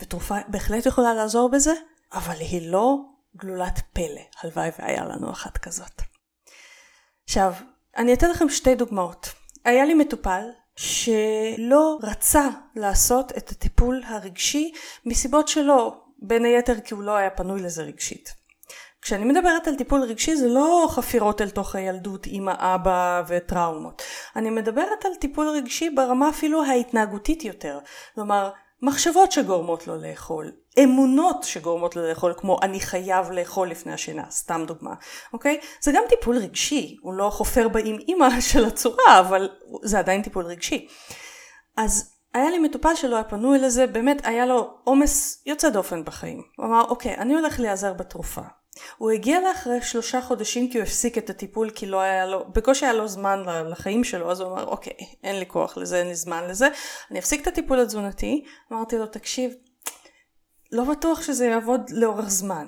ותרופה 0.00 0.34
בהחלט 0.48 0.86
יכולה 0.86 1.14
לעזור 1.14 1.50
בזה, 1.50 1.72
אבל 2.12 2.36
היא 2.40 2.70
לא 2.70 2.96
גלולת 3.36 3.80
פלא. 3.92 4.22
הלוואי 4.42 4.70
והיה 4.78 5.04
לנו 5.04 5.30
אחת 5.30 5.58
כזאת. 5.58 6.02
עכשיו, 7.24 7.52
אני 7.96 8.14
אתן 8.14 8.30
לכם 8.30 8.48
שתי 8.48 8.74
דוגמאות. 8.74 9.28
היה 9.64 9.84
לי 9.84 9.94
מטופל 9.94 10.42
שלא 10.76 11.98
רצה 12.02 12.48
לעשות 12.76 13.32
את 13.36 13.50
הטיפול 13.50 14.02
הרגשי 14.06 14.72
מסיבות 15.06 15.48
שלא, 15.48 15.96
בין 16.18 16.44
היתר 16.44 16.80
כי 16.80 16.94
הוא 16.94 17.02
לא 17.02 17.16
היה 17.16 17.30
פנוי 17.30 17.62
לזה 17.62 17.82
רגשית. 17.82 18.34
כשאני 19.02 19.24
מדברת 19.24 19.68
על 19.68 19.74
טיפול 19.74 20.00
רגשי 20.02 20.36
זה 20.36 20.48
לא 20.48 20.86
חפירות 20.90 21.40
אל 21.40 21.50
תוך 21.50 21.74
הילדות 21.74 22.26
עם 22.30 22.48
האבא 22.48 23.22
וטראומות. 23.28 24.02
אני 24.36 24.50
מדברת 24.50 25.04
על 25.04 25.14
טיפול 25.20 25.48
רגשי 25.48 25.90
ברמה 25.90 26.28
אפילו 26.28 26.64
ההתנהגותית 26.64 27.44
יותר. 27.44 27.78
כלומר, 28.14 28.50
מחשבות 28.82 29.32
שגורמות 29.32 29.86
לו 29.86 29.96
לאכול, 29.96 30.52
אמונות 30.84 31.42
שגורמות 31.42 31.96
לו 31.96 32.08
לאכול, 32.08 32.34
כמו 32.36 32.58
אני 32.62 32.80
חייב 32.80 33.30
לאכול 33.30 33.70
לפני 33.70 33.92
השינה, 33.92 34.24
סתם 34.30 34.64
דוגמה, 34.66 34.94
אוקיי? 35.32 35.60
זה 35.80 35.92
גם 35.94 36.02
טיפול 36.08 36.38
רגשי, 36.38 36.96
הוא 37.02 37.14
לא 37.14 37.30
חופר 37.30 37.68
באם 37.68 37.98
אימא 38.08 38.40
של 38.50 38.64
הצורה, 38.64 39.20
אבל 39.20 39.48
זה 39.82 39.98
עדיין 39.98 40.22
טיפול 40.22 40.44
רגשי. 40.44 40.88
אז 41.76 42.12
היה 42.34 42.50
לי 42.50 42.58
מטופל 42.58 42.94
שלא 42.94 43.14
היה 43.14 43.24
פנוי 43.24 43.58
לזה, 43.58 43.86
באמת 43.86 44.26
היה 44.26 44.46
לו 44.46 44.78
עומס 44.84 45.42
יוצא 45.46 45.68
דופן 45.68 46.04
בחיים. 46.04 46.42
הוא 46.56 46.66
אמר, 46.66 46.84
אוקיי, 46.88 47.16
אני 47.16 47.34
הולך 47.34 47.60
להיעזר 47.60 47.92
בתרופה. 47.92 48.42
הוא 48.98 49.10
הגיע 49.10 49.40
לאחרי 49.40 49.82
שלושה 49.82 50.20
חודשים 50.20 50.70
כי 50.70 50.78
הוא 50.78 50.82
הפסיק 50.82 51.18
את 51.18 51.30
הטיפול 51.30 51.70
כי 51.70 51.86
לא 51.86 52.00
היה 52.00 52.26
לו, 52.26 52.44
בקושי 52.52 52.84
היה 52.84 52.94
לו 52.94 53.08
זמן 53.08 53.42
לחיים 53.68 54.04
שלו, 54.04 54.30
אז 54.30 54.40
הוא 54.40 54.52
אמר, 54.52 54.66
אוקיי, 54.66 54.92
אין 55.24 55.38
לי 55.38 55.46
כוח 55.46 55.78
לזה, 55.78 55.98
אין 55.98 56.08
לי 56.08 56.14
זמן 56.14 56.44
לזה, 56.48 56.68
אני 57.10 57.18
אפסיק 57.18 57.42
את 57.42 57.46
הטיפול 57.46 57.80
התזונתי. 57.80 58.44
אמרתי 58.72 58.98
לו, 58.98 59.06
תקשיב, 59.06 59.54
לא 60.76 60.84
בטוח 60.84 61.22
שזה 61.22 61.46
יעבוד 61.46 61.90
לאורך 61.90 62.28
זמן. 62.28 62.66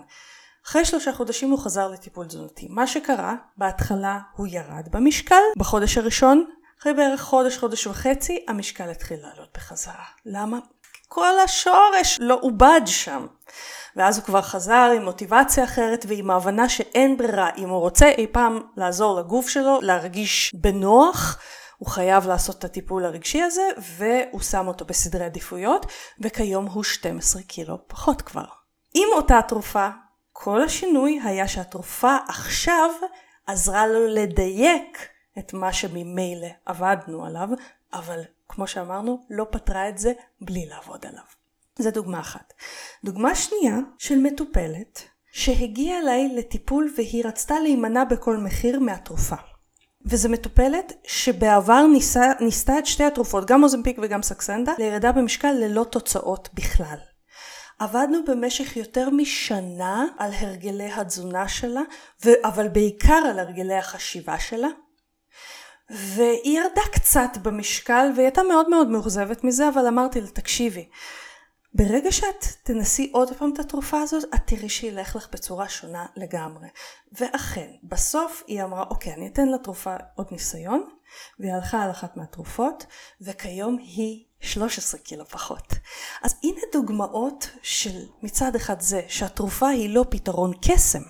אחרי 0.67 0.85
שלושה 0.85 1.13
חודשים 1.13 1.51
הוא 1.51 1.59
חזר 1.59 1.89
לטיפול 1.89 2.27
תזונתי. 2.27 2.67
מה 2.71 2.87
שקרה, 2.87 3.35
בהתחלה 3.57 4.19
הוא 4.37 4.47
ירד 4.47 4.89
במשקל, 4.91 5.43
בחודש 5.59 5.99
הראשון, 5.99 6.45
אחרי 6.81 6.95
בערך 6.95 7.23
חודש, 7.23 7.59
חודש 7.59 7.87
וחצי, 7.87 8.45
המשקל 8.49 8.91
התחיל 8.91 9.21
לעלות 9.23 9.49
בחזרה. 9.55 10.05
למה? 10.27 10.59
כל 11.09 11.39
השורש 11.45 12.19
לא 12.21 12.39
עובד 12.41 12.81
שם. 12.87 13.27
ואז 13.97 14.19
הוא 14.19 14.25
כבר 14.25 14.43
חזר 14.43 14.91
עם 14.97 15.05
מוטיבציה 15.05 15.65
אחרת 15.65 16.05
ועם 16.09 16.31
ההבנה 16.31 16.69
שאין 16.69 17.17
ברירה. 17.17 17.51
אם 17.57 17.69
הוא 17.69 17.81
רוצה 17.81 18.09
אי 18.09 18.27
פעם 18.33 18.61
לעזור 18.77 19.21
לגוף 19.21 19.49
שלו 19.49 19.81
להרגיש 19.83 20.51
בנוח, 20.55 21.39
הוא 21.79 21.89
חייב 21.89 22.27
לעשות 22.27 22.59
את 22.59 22.65
הטיפול 22.65 23.05
הרגשי 23.05 23.43
הזה, 23.43 23.63
והוא 23.97 24.41
שם 24.41 24.69
אותו 24.69 24.85
בסדרי 24.85 25.25
עדיפויות, 25.25 25.87
וכיום 26.21 26.67
הוא 26.67 26.85
12 26.85 27.43
קילו 27.43 27.89
פחות 27.89 28.23
כבר. 28.23 28.45
עם 28.95 29.09
אותה 29.15 29.41
תרופה, 29.49 29.89
כל 30.33 30.63
השינוי 30.63 31.21
היה 31.25 31.49
שהתרופה 31.49 32.17
עכשיו 32.29 32.91
עזרה 33.47 33.87
לו 33.87 34.07
לדייק 34.07 35.09
את 35.39 35.53
מה 35.53 35.73
שממילא 35.73 36.49
עבדנו 36.67 37.27
עליו, 37.27 37.49
אבל 37.93 38.21
כמו 38.49 38.67
שאמרנו, 38.67 39.27
לא 39.31 39.47
פתרה 39.51 39.89
את 39.89 39.99
זה 39.99 40.13
בלי 40.41 40.67
לעבוד 40.67 41.07
עליו. 41.07 41.23
זו 41.79 41.91
דוגמה 41.91 42.21
אחת. 42.21 42.53
דוגמה 43.05 43.35
שנייה 43.35 43.77
של 43.99 44.19
מטופלת 44.19 45.03
שהגיעה 45.33 45.99
אליי 45.99 46.29
לטיפול 46.35 46.93
והיא 46.97 47.25
רצתה 47.25 47.61
להימנע 47.61 48.05
בכל 48.05 48.37
מחיר 48.37 48.81
מהתרופה. 48.81 49.37
וזו 50.09 50.29
מטופלת 50.29 50.93
שבעבר 51.07 51.87
ניסה, 51.93 52.33
ניסתה 52.41 52.79
את 52.79 52.87
שתי 52.87 53.05
התרופות, 53.05 53.47
גם 53.47 53.63
אוזנפיק 53.63 53.99
וגם 54.03 54.23
סקסנדה, 54.23 54.73
לירידה 54.79 55.13
במשקל 55.13 55.53
ללא 55.53 55.85
תוצאות 55.85 56.49
בכלל. 56.55 56.97
עבדנו 57.79 58.19
במשך 58.27 58.77
יותר 58.77 59.11
משנה 59.11 60.05
על 60.19 60.31
הרגלי 60.39 60.93
התזונה 60.93 61.49
שלה, 61.49 61.81
אבל 62.45 62.69
בעיקר 62.69 63.23
על 63.31 63.39
הרגלי 63.39 63.75
החשיבה 63.75 64.39
שלה. 64.39 64.69
והיא 65.91 66.59
ירדה 66.59 66.83
קצת 66.93 67.31
במשקל 67.43 68.11
והיא 68.15 68.25
הייתה 68.25 68.43
מאוד 68.43 68.69
מאוד 68.69 68.89
מאוכזבת 68.89 69.45
מזה, 69.45 69.69
אבל 69.69 69.87
אמרתי 69.87 70.21
לה, 70.21 70.27
תקשיבי, 70.27 70.89
ברגע 71.75 72.13
שאת 72.13 72.45
תנסי 72.63 73.11
עוד 73.15 73.35
פעם 73.35 73.53
את 73.55 73.59
התרופה 73.59 74.01
הזאת, 74.01 74.25
את 74.35 74.41
תראי 74.45 74.69
שילך 74.69 75.17
לך 75.17 75.29
בצורה 75.33 75.69
שונה 75.69 76.07
לגמרי. 76.17 76.69
ואכן, 77.13 77.71
בסוף 77.83 78.43
היא 78.47 78.63
אמרה, 78.63 78.85
אוקיי, 78.91 79.15
אני 79.15 79.29
אתן 79.29 79.49
לתרופה 79.49 79.97
עוד 80.15 80.27
ניסיון, 80.31 80.85
והיא 81.39 81.53
הלכה 81.53 81.83
על 81.83 81.91
אחת 81.91 82.17
מהתרופות, 82.17 82.87
וכיום 83.21 83.79
היא 83.79 84.25
13 84.41 85.01
קילו 85.01 85.27
פחות. 85.27 85.75
אז 86.23 86.35
הנה 86.43 86.61
דוגמאות 86.73 87.51
של 87.63 88.07
מצד 88.23 88.55
אחד 88.55 88.81
זה 88.81 89.03
שהתרופה 89.09 89.69
היא 89.69 89.95
לא 89.95 90.05
פתרון 90.11 90.53
קסם, 90.63 91.03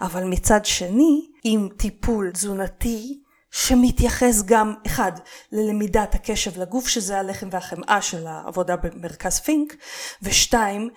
אבל 0.00 0.24
מצד 0.24 0.64
שני, 0.64 1.30
עם 1.44 1.68
טיפול 1.76 2.30
תזונתי 2.30 3.22
שמתייחס 3.50 4.42
גם, 4.44 4.74
אחד, 4.86 5.12
ללמידת 5.52 6.14
הקשב 6.14 6.60
לגוף, 6.60 6.88
שזה 6.88 7.18
הלחם 7.18 7.48
והחמאה 7.50 8.02
של 8.02 8.26
העבודה 8.26 8.76
במרכז 8.76 9.40
פינק, 9.40 9.76
ושתיים, 10.22 10.88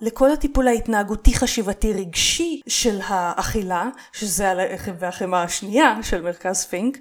לכל 0.00 0.30
הטיפול 0.30 0.68
ההתנהגותי 0.68 1.34
חשיבתי 1.34 1.92
רגשי 1.92 2.60
של 2.68 3.00
האכילה, 3.04 3.88
שזה 4.12 4.50
הלחם 4.50 4.92
והחמאה 4.98 5.42
השנייה 5.42 5.98
של 6.02 6.22
מרכז 6.22 6.64
פינק, 6.64 6.98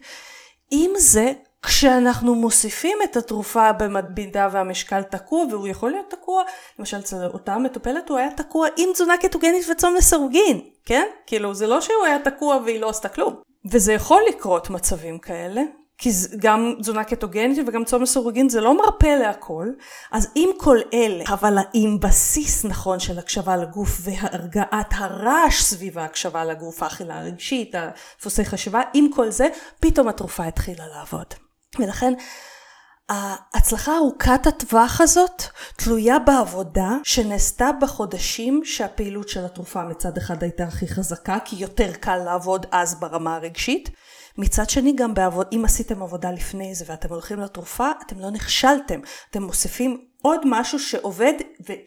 עם 0.72 0.92
זה 0.98 1.34
כשאנחנו 1.66 2.36
מוסיפים 2.36 2.98
את 3.04 3.18
התרופה 3.18 3.72
במדבידה 3.72 4.48
והמשקל 4.52 5.04
תקוע, 5.04 5.46
והוא 5.52 5.68
יכול 5.68 5.92
להיות 5.92 6.10
תקוע, 6.10 6.44
למשל 6.80 7.00
אצל 7.00 7.26
אותה 7.34 7.58
מטופלת 7.58 8.10
הוא 8.10 8.18
היה 8.18 8.32
תקוע 8.32 8.68
עם 8.78 8.90
תזונה 8.94 9.18
קטוגנית 9.18 9.66
וצום 9.72 9.96
לסירוגין, 9.96 10.62
כן? 10.86 11.06
כאילו 11.28 11.54
זה 11.54 11.68
לא 11.68 11.82
שהוא 11.82 12.06
היה 12.06 12.20
תקוע 12.20 12.58
והיא 12.66 12.80
לא 12.80 12.90
עשתה 12.90 13.10
כלום. 13.10 13.36
וזה 13.72 13.94
יכול 13.94 14.22
לקרות 14.30 14.70
מצבים 14.70 15.20
כאלה, 15.20 15.62
כי 15.98 16.10
גם 16.38 16.74
תזונה 16.80 17.04
קטוגנית 17.04 17.68
וגם 17.68 17.86
צום 17.86 18.04
לסירוגין 18.04 18.50
זה 18.50 18.62
לא 18.62 18.78
מרפא 18.78 19.06
להכל, 19.20 19.68
אז 20.12 20.28
עם 20.36 20.50
כל 20.58 20.78
אלה, 20.94 21.24
אבל 21.28 21.58
עם 21.74 22.00
בסיס 22.00 22.66
נכון 22.66 23.00
של 23.00 23.20
הקשבה 23.20 23.58
לגוף 23.58 24.00
והרגעת 24.02 24.94
הרעש 24.96 25.62
סביב 25.62 26.00
ההקשבה 26.00 26.46
לגוף, 26.46 26.84
האכילה 26.84 27.20
הרגשית, 27.20 27.76
הדפוסי 27.76 28.46
חשיבה, 28.46 28.82
עם 28.94 29.08
כל 29.16 29.30
זה, 29.32 29.48
פתאום 29.80 30.08
התרופה 30.08 30.46
התחילה 30.46 30.84
לעבוד. 30.88 31.34
ולכן 31.80 32.14
ההצלחה 33.10 33.98
ארוכת 33.98 34.48
הטווח 34.48 35.02
הזאת 35.02 35.44
תלויה 35.78 36.20
בעבודה 36.20 36.90
שנעשתה 37.04 37.70
בחודשים 37.82 38.62
שהפעילות 38.64 39.30
של 39.30 39.46
התרופה 39.46 39.84
מצד 39.84 40.18
אחד 40.18 40.44
הייתה 40.44 40.64
הכי 40.64 40.88
חזקה 40.88 41.38
כי 41.46 41.56
יותר 41.56 41.94
קל 41.94 42.18
לעבוד 42.18 42.66
אז 42.72 43.00
ברמה 43.00 43.36
הרגשית 43.36 43.90
מצד 44.38 44.70
שני 44.70 44.94
גם 44.96 45.14
בעבוד, 45.14 45.48
אם 45.54 45.62
עשיתם 45.66 46.04
עבודה 46.04 46.32
לפני 46.32 46.76
זה 46.76 46.86
ואתם 46.88 47.10
הולכים 47.10 47.40
לתרופה 47.40 47.92
אתם 48.06 48.20
לא 48.20 48.30
נכשלתם 48.30 49.00
אתם 49.30 49.44
מוסיפים 49.44 50.06
עוד 50.22 50.42
משהו 50.46 50.80
שעובד 50.80 51.34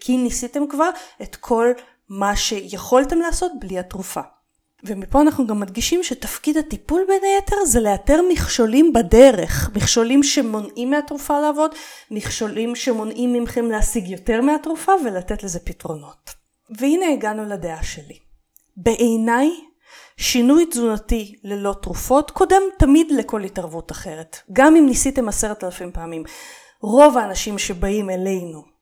כי 0.00 0.16
ניסיתם 0.16 0.68
כבר 0.68 0.90
את 1.22 1.36
כל 1.36 1.72
מה 2.08 2.36
שיכולתם 2.36 3.18
לעשות 3.18 3.52
בלי 3.60 3.78
התרופה. 3.78 4.20
ומפה 4.84 5.20
אנחנו 5.20 5.46
גם 5.46 5.60
מדגישים 5.60 6.02
שתפקיד 6.02 6.56
הטיפול 6.56 7.04
בין 7.08 7.20
היתר 7.24 7.64
זה 7.64 7.80
לאתר 7.80 8.20
מכשולים 8.32 8.92
בדרך, 8.92 9.70
מכשולים 9.74 10.22
שמונעים 10.22 10.90
מהתרופה 10.90 11.40
לעבוד, 11.40 11.74
מכשולים 12.10 12.76
שמונעים 12.76 13.42
מכם 13.42 13.70
להשיג 13.70 14.08
יותר 14.08 14.40
מהתרופה 14.40 14.92
ולתת 15.04 15.42
לזה 15.42 15.60
פתרונות. 15.60 16.30
והנה 16.70 17.08
הגענו 17.12 17.44
לדעה 17.44 17.82
שלי. 17.82 18.18
בעיניי 18.76 19.50
שינוי 20.16 20.66
תזונתי 20.66 21.34
ללא 21.44 21.74
תרופות 21.82 22.30
קודם 22.30 22.62
תמיד 22.78 23.10
לכל 23.10 23.44
התערבות 23.44 23.92
אחרת, 23.92 24.36
גם 24.52 24.76
אם 24.76 24.86
ניסיתם 24.86 25.28
עשרת 25.28 25.64
אלפים 25.64 25.92
פעמים. 25.92 26.22
רוב 26.80 27.18
האנשים 27.18 27.58
שבאים 27.58 28.10
אלינו 28.10 28.77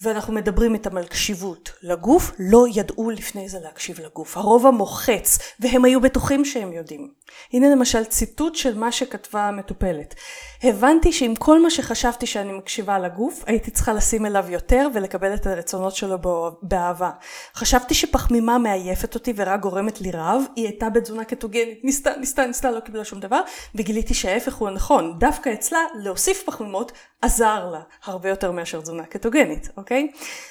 ואנחנו 0.00 0.32
מדברים 0.32 0.74
איתם 0.74 0.96
על 0.96 1.06
קשיבות 1.06 1.72
לגוף, 1.82 2.32
לא 2.38 2.66
ידעו 2.74 3.10
לפני 3.10 3.48
זה 3.48 3.58
להקשיב 3.60 4.00
לגוף. 4.00 4.36
הרוב 4.36 4.66
המוחץ, 4.66 5.38
והם 5.60 5.84
היו 5.84 6.00
בטוחים 6.00 6.44
שהם 6.44 6.72
יודעים. 6.72 7.10
הנה 7.52 7.68
למשל 7.68 8.04
ציטוט 8.04 8.56
של 8.56 8.78
מה 8.78 8.92
שכתבה 8.92 9.48
המטופלת. 9.48 10.14
הבנתי 10.62 11.12
שעם 11.12 11.36
כל 11.36 11.62
מה 11.62 11.70
שחשבתי 11.70 12.26
שאני 12.26 12.52
מקשיבה 12.52 12.98
לגוף, 12.98 13.44
הייתי 13.46 13.70
צריכה 13.70 13.92
לשים 13.92 14.26
אליו 14.26 14.46
יותר 14.48 14.88
ולקבל 14.94 15.34
את 15.34 15.46
הרצונות 15.46 15.94
שלו 15.94 16.18
באהבה. 16.62 17.10
חשבתי 17.54 17.94
שפחמימה 17.94 18.58
מעייפת 18.58 19.14
אותי 19.14 19.32
ורק 19.36 19.60
גורמת 19.60 20.00
לי 20.00 20.10
רעב, 20.10 20.42
היא 20.56 20.66
הייתה 20.66 20.90
בתזונה 20.90 21.24
קטוגנית, 21.24 21.84
ניסתה, 21.84 22.16
ניסתה, 22.16 22.46
ניסתה, 22.46 22.70
לא 22.70 22.80
קיבלה 22.80 23.04
שום 23.04 23.20
דבר, 23.20 23.40
וגיליתי 23.74 24.14
שההפך 24.14 24.54
הוא 24.54 24.68
הנכון. 24.68 25.18
דווקא 25.18 25.52
אצלה 25.52 25.78
להוסיף 25.94 26.42
פחמימות 26.46 26.92
עזר 27.22 27.70
לה 27.72 27.80
הרבה 28.04 28.28
יותר 28.28 28.52
מאשר 28.52 28.80
תזונה 28.80 29.04
קטוגנית, 29.04 29.68
אוקיי? 29.76 29.87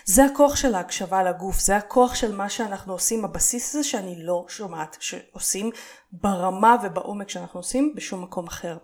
זה 0.06 0.26
הכוח 0.26 0.56
של 0.56 0.76
ההקשבה 0.76 1.24
לגוף, 1.24 1.60
זה 1.60 1.78
הכוח 1.78 2.16
של 2.16 2.36
מה 2.36 2.50
שאנחנו 2.50 2.94
עושים, 2.94 3.26
הבסיס 3.26 3.76
הזה 3.76 3.84
שאני 3.84 4.16
לא 4.24 4.46
שומעת 4.48 4.98
שעושים 5.00 5.70
ברמה 6.12 6.76
ובעומק 6.84 7.30
שאנחנו 7.30 7.60
עושים 7.60 7.94
בשום 7.96 8.22
מקום 8.22 8.48
אחר. 8.48 8.78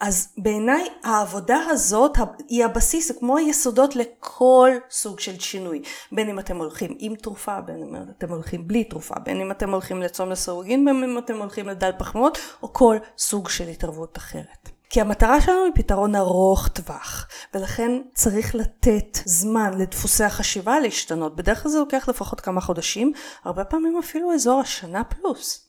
אז 0.00 0.28
בעיניי 0.38 0.88
העבודה 1.04 1.58
הזאת 1.70 2.18
היא 2.48 2.64
הבסיס, 2.64 3.08
זה 3.08 3.14
כמו 3.14 3.36
היסודות 3.36 3.96
לכל 3.96 4.70
סוג 4.90 5.20
של 5.20 5.38
שינוי. 5.38 5.82
בין 6.12 6.28
אם 6.28 6.38
אתם 6.38 6.56
הולכים 6.56 6.96
עם 6.98 7.14
תרופה, 7.14 7.60
בין 7.60 7.82
אם 7.82 7.96
אתם 8.18 8.30
הולכים 8.30 8.68
בלי 8.68 8.84
תרופה, 8.84 9.14
בין 9.18 9.40
אם 9.40 9.50
אתם 9.50 9.70
הולכים 9.70 10.02
לצום 10.02 10.30
לסירוגין, 10.30 10.84
בין 10.84 11.04
אם 11.04 11.18
אתם 11.18 11.36
הולכים 11.36 11.68
לדל 11.68 11.90
פחמות, 11.98 12.38
או 12.62 12.72
כל 12.72 12.96
סוג 13.18 13.48
של 13.48 13.68
התערבות 13.68 14.18
אחרת. 14.18 14.79
כי 14.90 15.00
המטרה 15.00 15.40
שלנו 15.40 15.64
היא 15.64 15.72
פתרון 15.74 16.16
ארוך 16.16 16.68
טווח, 16.68 17.28
ולכן 17.54 17.92
צריך 18.14 18.54
לתת 18.54 19.18
זמן 19.24 19.78
לדפוסי 19.78 20.24
החשיבה 20.24 20.80
להשתנות. 20.80 21.36
בדרך 21.36 21.62
כלל 21.62 21.72
זה 21.72 21.78
לוקח 21.78 22.08
לפחות 22.08 22.40
כמה 22.40 22.60
חודשים, 22.60 23.12
הרבה 23.44 23.64
פעמים 23.64 23.98
אפילו 23.98 24.32
אזור 24.32 24.60
השנה 24.60 25.04
פלוס. 25.04 25.66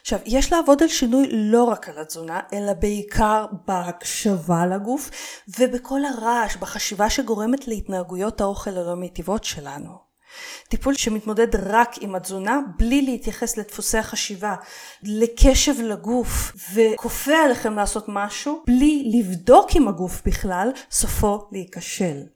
עכשיו, 0.00 0.18
יש 0.26 0.52
לעבוד 0.52 0.82
על 0.82 0.88
שינוי 0.88 1.28
לא 1.32 1.64
רק 1.64 1.88
על 1.88 1.98
התזונה, 1.98 2.40
אלא 2.52 2.72
בעיקר 2.72 3.46
בהקשבה 3.66 4.66
לגוף 4.66 5.10
ובכל 5.58 6.00
הרעש, 6.04 6.56
בחשיבה 6.56 7.10
שגורמת 7.10 7.68
להתנהגויות 7.68 8.40
האוכל 8.40 8.70
הלא 8.70 8.94
מיטיבות 8.94 9.44
שלנו. 9.44 10.05
טיפול 10.68 10.94
שמתמודד 10.94 11.56
רק 11.56 11.94
עם 12.00 12.14
התזונה 12.14 12.60
בלי 12.78 13.02
להתייחס 13.02 13.56
לדפוסי 13.56 13.98
החשיבה, 13.98 14.54
לקשב 15.02 15.80
לגוף 15.80 16.52
וכופה 16.74 17.36
עליכם 17.44 17.76
לעשות 17.76 18.04
משהו 18.08 18.62
בלי 18.66 19.12
לבדוק 19.14 19.70
עם 19.74 19.88
הגוף 19.88 20.22
בכלל, 20.26 20.70
סופו 20.90 21.48
להיכשל. 21.52 22.35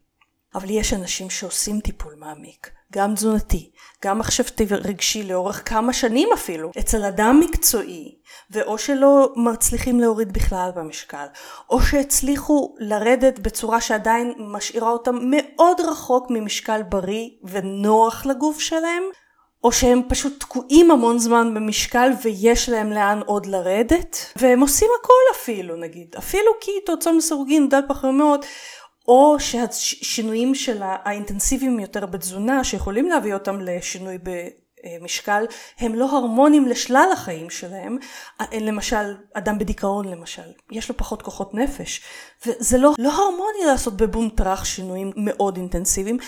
אבל 0.54 0.70
יש 0.70 0.92
אנשים 0.92 1.30
שעושים 1.30 1.80
טיפול 1.80 2.14
מעמיק, 2.18 2.70
גם 2.92 3.14
תזונתי, 3.14 3.70
גם 4.04 4.18
מחשבתי 4.18 4.66
ורגשי 4.68 5.22
לאורך 5.22 5.68
כמה 5.68 5.92
שנים 5.92 6.28
אפילו, 6.34 6.70
אצל 6.78 7.04
אדם 7.04 7.40
מקצועי, 7.40 8.14
ואו 8.50 8.78
שלא 8.78 9.32
מצליחים 9.36 10.00
להוריד 10.00 10.32
בכלל 10.32 10.70
במשקל, 10.76 11.26
או 11.70 11.80
שהצליחו 11.82 12.74
לרדת 12.78 13.38
בצורה 13.38 13.80
שעדיין 13.80 14.34
משאירה 14.38 14.90
אותם 14.90 15.18
מאוד 15.20 15.80
רחוק 15.80 16.26
ממשקל 16.30 16.82
בריא 16.82 17.28
ונוח 17.44 18.26
לגוף 18.26 18.60
שלהם, 18.60 19.02
או 19.64 19.72
שהם 19.72 20.02
פשוט 20.08 20.40
תקועים 20.40 20.90
המון 20.90 21.18
זמן 21.18 21.54
במשקל 21.54 22.10
ויש 22.22 22.68
להם 22.68 22.92
לאן 22.92 23.20
עוד 23.26 23.46
לרדת, 23.46 24.32
והם 24.36 24.60
עושים 24.60 24.88
הכל 25.00 25.40
אפילו 25.40 25.76
נגיד, 25.76 26.14
אפילו 26.18 26.52
קיטו, 26.60 26.98
צום 26.98 27.16
לסירוגין, 27.16 27.68
דל 27.68 27.80
פחמימות, 27.88 28.46
או 29.11 29.37
שהשינויים 29.40 30.55
של 30.55 30.83
האינטנסיביים 30.83 31.81
יותר 31.81 32.07
בתזונה 32.07 32.64
שיכולים 32.64 33.09
להביא 33.09 33.35
אותם 33.35 33.61
לשינוי 33.61 34.18
במשקל 34.23 35.44
הם 35.79 35.94
לא 35.94 36.16
הרמונים 36.16 36.68
לשלל 36.68 37.09
החיים 37.12 37.51
שלהם. 37.51 37.99
למשל 38.61 39.16
אדם 39.35 39.59
בדיכאון 39.59 40.09
למשל 40.09 40.53
יש 40.70 40.88
לו 40.88 40.96
פחות 40.96 41.23
כוחות 41.23 41.55
נפש. 41.55 42.03
וזה 42.46 42.79
לא, 42.79 42.92
לא 42.99 43.12
הרמוני 43.12 43.66
לעשות 43.66 43.96
בבום 43.96 44.29
טראח 44.29 44.64
שינויים 44.64 45.12
מאוד 45.16 45.57
אינטנסיביים. 45.57 46.18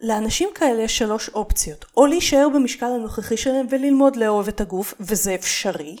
לאנשים 0.00 0.48
כאלה 0.54 0.82
יש 0.82 0.98
שלוש 0.98 1.28
אופציות. 1.28 1.84
או 1.96 2.06
להישאר 2.06 2.48
במשקל 2.54 2.86
הנוכחי 2.86 3.36
שלהם 3.36 3.66
וללמוד 3.70 4.16
לאהוב 4.16 4.48
את 4.48 4.60
הגוף 4.60 4.94
וזה 5.00 5.34
אפשרי 5.34 5.96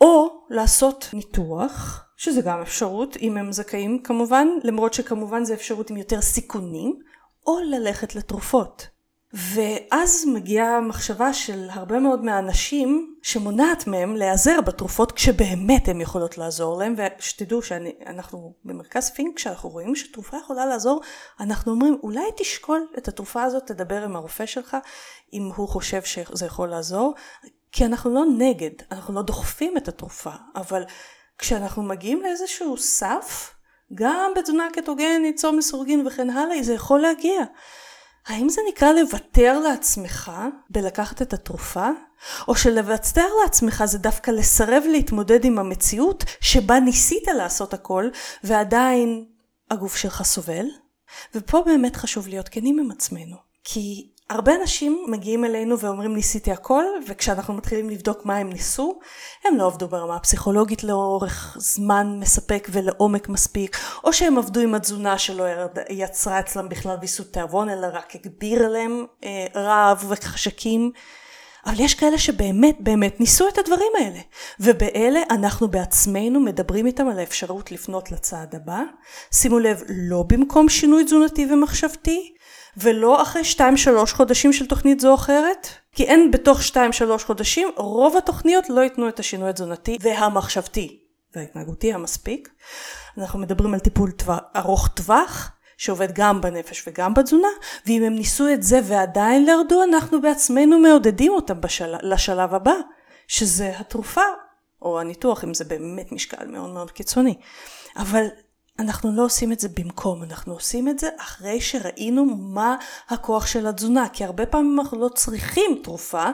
או 0.00 0.28
לעשות 0.50 1.10
ניתוח 1.12 2.05
שזה 2.16 2.40
גם 2.40 2.60
אפשרות 2.60 3.16
אם 3.16 3.36
הם 3.36 3.52
זכאים 3.52 4.02
כמובן, 4.02 4.48
למרות 4.64 4.94
שכמובן 4.94 5.44
זה 5.44 5.54
אפשרות 5.54 5.90
עם 5.90 5.96
יותר 5.96 6.20
סיכונים, 6.20 6.98
או 7.46 7.58
ללכת 7.60 8.14
לתרופות. 8.14 8.96
ואז 9.32 10.24
מגיעה 10.34 10.76
המחשבה 10.76 11.32
של 11.32 11.68
הרבה 11.70 11.98
מאוד 11.98 12.24
מהאנשים 12.24 13.14
שמונעת 13.22 13.86
מהם 13.86 14.16
להיעזר 14.16 14.60
בתרופות 14.60 15.12
כשבאמת 15.12 15.88
הן 15.88 16.00
יכולות 16.00 16.38
לעזור 16.38 16.78
להם 16.78 16.94
ושתדעו 17.18 17.62
שאנחנו 17.62 18.54
במרכז 18.64 19.10
פינק 19.10 19.36
כשאנחנו 19.36 19.68
רואים 19.68 19.96
שתרופה 19.96 20.36
יכולה 20.36 20.66
לעזור 20.66 21.00
אנחנו 21.40 21.72
אומרים 21.72 21.98
אולי 22.02 22.24
תשקול 22.36 22.86
את 22.98 23.08
התרופה 23.08 23.42
הזאת 23.42 23.66
תדבר 23.66 24.04
עם 24.04 24.16
הרופא 24.16 24.46
שלך 24.46 24.76
אם 25.32 25.50
הוא 25.56 25.68
חושב 25.68 26.02
שזה 26.02 26.46
יכול 26.46 26.68
לעזור 26.68 27.14
כי 27.72 27.84
אנחנו 27.84 28.14
לא 28.14 28.24
נגד 28.38 28.70
אנחנו 28.90 29.14
לא 29.14 29.22
דוחפים 29.22 29.76
את 29.76 29.88
התרופה 29.88 30.32
אבל 30.56 30.82
כשאנחנו 31.38 31.82
מגיעים 31.82 32.22
לאיזשהו 32.22 32.76
סף, 32.78 33.54
גם 33.94 34.32
בתזונה 34.36 34.68
קטוגנית, 34.72 35.36
צום 35.36 35.56
מסורגין 35.56 36.06
וכן 36.06 36.30
הלאה, 36.30 36.62
זה 36.62 36.74
יכול 36.74 37.00
להגיע. 37.00 37.44
האם 38.26 38.48
זה 38.48 38.60
נקרא 38.68 38.92
לוותר 38.92 39.58
לעצמך 39.58 40.32
בלקחת 40.70 41.22
את 41.22 41.32
התרופה? 41.32 41.88
או 42.48 42.54
שלוותר 42.54 43.26
לעצמך 43.42 43.84
זה 43.84 43.98
דווקא 43.98 44.30
לסרב 44.30 44.82
להתמודד 44.90 45.44
עם 45.44 45.58
המציאות 45.58 46.24
שבה 46.40 46.80
ניסית 46.80 47.28
לעשות 47.28 47.74
הכל 47.74 48.08
ועדיין 48.44 49.24
הגוף 49.70 49.96
שלך 49.96 50.22
סובל? 50.22 50.66
ופה 51.34 51.62
באמת 51.66 51.96
חשוב 51.96 52.28
להיות 52.28 52.48
כנים 52.48 52.78
עם 52.78 52.90
עצמנו. 52.90 53.36
כי 53.64 54.10
הרבה 54.30 54.54
אנשים 54.54 55.04
מגיעים 55.08 55.44
אלינו 55.44 55.78
ואומרים 55.78 56.14
ניסיתי 56.14 56.52
הכל 56.52 56.84
וכשאנחנו 57.08 57.54
מתחילים 57.54 57.90
לבדוק 57.90 58.26
מה 58.26 58.36
הם 58.36 58.50
ניסו 58.50 58.98
הם 59.44 59.56
לא 59.56 59.66
עבדו 59.66 59.88
ברמה 59.88 60.16
הפסיכולוגית 60.16 60.84
לאורך 60.84 61.56
זמן 61.60 62.16
מספק 62.20 62.68
ולעומק 62.72 63.28
מספיק 63.28 63.76
או 64.04 64.12
שהם 64.12 64.38
עבדו 64.38 64.60
עם 64.60 64.74
התזונה 64.74 65.18
שלא 65.18 65.44
יצרה 65.88 66.40
אצלם 66.40 66.68
בכלל 66.68 66.96
ויסות 67.00 67.32
תיאבון 67.32 67.68
אלא 67.68 67.86
רק 67.92 68.14
הגביר 68.14 68.68
להם 68.68 69.04
אה, 69.24 69.46
רעב 69.54 70.04
וחשקים. 70.08 70.92
אבל 71.66 71.80
יש 71.80 71.94
כאלה 71.94 72.18
שבאמת 72.18 72.76
באמת 72.80 73.20
ניסו 73.20 73.48
את 73.48 73.58
הדברים 73.58 73.92
האלה 73.98 74.20
ובאלה 74.60 75.20
אנחנו 75.30 75.68
בעצמנו 75.68 76.40
מדברים 76.40 76.86
איתם 76.86 77.08
על 77.08 77.18
האפשרות 77.18 77.72
לפנות 77.72 78.12
לצעד 78.12 78.54
הבא. 78.54 78.80
שימו 79.32 79.58
לב 79.58 79.82
לא 79.88 80.22
במקום 80.22 80.68
שינוי 80.68 81.04
תזונתי 81.04 81.46
ומחשבתי 81.52 82.36
ולא 82.76 83.22
אחרי 83.22 83.42
2-3 83.56 83.60
חודשים 84.14 84.52
של 84.52 84.66
תוכנית 84.66 85.00
זו 85.00 85.10
או 85.10 85.14
אחרת? 85.14 85.68
כי 85.92 86.04
אין 86.04 86.30
בתוך 86.30 86.60
2-3 86.60 86.74
חודשים, 87.26 87.68
רוב 87.76 88.16
התוכניות 88.16 88.70
לא 88.70 88.80
ייתנו 88.80 89.08
את 89.08 89.18
השינוי 89.18 89.50
התזונתי 89.50 89.98
והמחשבתי 90.00 91.00
וההתנהגותי 91.36 91.92
המספיק. 91.92 92.48
אנחנו 93.18 93.38
מדברים 93.38 93.74
על 93.74 93.80
טיפול 93.80 94.10
טווח, 94.10 94.38
ארוך 94.56 94.88
טווח, 94.88 95.50
שעובד 95.76 96.12
גם 96.12 96.40
בנפש 96.40 96.84
וגם 96.88 97.14
בתזונה, 97.14 97.48
ואם 97.86 98.02
הם 98.02 98.14
ניסו 98.14 98.48
את 98.48 98.62
זה 98.62 98.80
ועדיין 98.84 99.46
לא 99.46 99.52
ירדו, 99.52 99.82
אנחנו 99.82 100.20
בעצמנו 100.20 100.78
מעודדים 100.78 101.32
אותם 101.32 101.60
בשל... 101.60 101.94
לשלב 102.02 102.54
הבא, 102.54 102.74
שזה 103.28 103.72
התרופה, 103.78 104.22
או 104.82 105.00
הניתוח, 105.00 105.44
אם 105.44 105.54
זה 105.54 105.64
באמת 105.64 106.12
משקל 106.12 106.46
מאוד 106.46 106.70
מאוד 106.70 106.90
קיצוני. 106.90 107.34
אבל 107.96 108.26
אנחנו 108.78 109.16
לא 109.16 109.24
עושים 109.24 109.52
את 109.52 109.60
זה 109.60 109.68
במקום, 109.68 110.22
אנחנו 110.22 110.52
עושים 110.52 110.88
את 110.88 110.98
זה 110.98 111.08
אחרי 111.18 111.60
שראינו 111.60 112.24
מה 112.24 112.76
הכוח 113.08 113.46
של 113.46 113.66
התזונה, 113.66 114.08
כי 114.08 114.24
הרבה 114.24 114.46
פעמים 114.46 114.80
אנחנו 114.80 115.00
לא 115.00 115.08
צריכים 115.08 115.80
תרופה, 115.82 116.24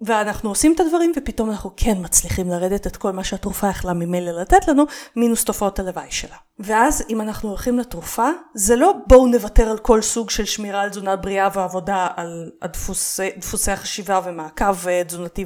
ואנחנו 0.00 0.48
עושים 0.48 0.72
את 0.74 0.80
הדברים 0.80 1.12
ופתאום 1.16 1.50
אנחנו 1.50 1.70
כן 1.76 1.98
מצליחים 2.00 2.50
לרדת 2.50 2.86
את 2.86 2.96
כל 2.96 3.10
מה 3.10 3.24
שהתרופה 3.24 3.68
יכלה 3.68 3.92
ממילא 3.92 4.40
לתת 4.40 4.68
לנו, 4.68 4.84
מינוס 5.16 5.44
תופעות 5.44 5.78
הלוואי 5.78 6.10
שלה. 6.10 6.36
ואז 6.58 7.04
אם 7.10 7.20
אנחנו 7.20 7.48
הולכים 7.48 7.78
לתרופה, 7.78 8.28
זה 8.54 8.76
לא 8.76 8.92
בואו 9.06 9.26
נוותר 9.26 9.68
על 9.68 9.78
כל 9.78 10.02
סוג 10.02 10.30
של 10.30 10.44
שמירה 10.44 10.82
על 10.82 10.90
תזונה 10.90 11.16
בריאה 11.16 11.48
ועבודה 11.54 12.08
על 12.16 12.50
הדפוסי, 12.62 13.30
דפוסי 13.36 13.70
החשיבה 13.70 14.20
ומעקב 14.24 14.88
אה, 14.88 15.02
תזונתי 15.06 15.44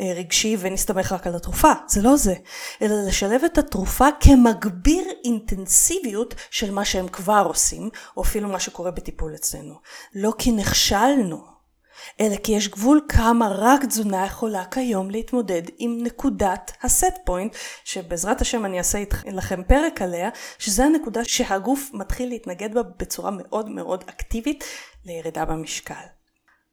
ורגשי 0.00 0.56
ונסתמך 0.60 1.12
רק 1.12 1.26
על 1.26 1.34
התרופה, 1.34 1.72
זה 1.86 2.02
לא 2.02 2.16
זה, 2.16 2.34
אלא 2.82 2.94
לשלב 3.08 3.44
את 3.44 3.58
התרופה 3.58 4.06
כמגביר 4.20 5.04
אינטנסיביות 5.24 6.34
של 6.50 6.70
מה 6.70 6.84
שהם 6.84 7.08
כבר 7.08 7.42
עושים, 7.46 7.90
או 8.16 8.22
אפילו 8.22 8.48
מה 8.48 8.60
שקורה 8.60 8.90
בטיפול 8.90 9.34
אצלנו. 9.34 9.74
לא 10.14 10.32
כי 10.38 10.52
נכשלנו. 10.52 11.51
אלא 12.20 12.36
כי 12.36 12.52
יש 12.52 12.68
גבול 12.68 13.00
כמה 13.08 13.48
רק 13.48 13.84
תזונה 13.84 14.26
יכולה 14.26 14.64
כיום 14.64 15.10
להתמודד 15.10 15.62
עם 15.78 15.98
נקודת 16.02 16.72
הסט 16.82 17.14
פוינט, 17.24 17.56
שבעזרת 17.84 18.40
השם 18.40 18.64
אני 18.64 18.78
אעשה 18.78 19.02
לכם 19.32 19.62
פרק 19.62 20.02
עליה, 20.02 20.30
שזה 20.58 20.84
הנקודה 20.84 21.24
שהגוף 21.24 21.90
מתחיל 21.92 22.28
להתנגד 22.28 22.74
בה 22.74 22.82
בצורה 22.82 23.30
מאוד 23.30 23.68
מאוד 23.68 24.04
אקטיבית 24.08 24.64
לירידה 25.04 25.44
במשקל. 25.44 25.94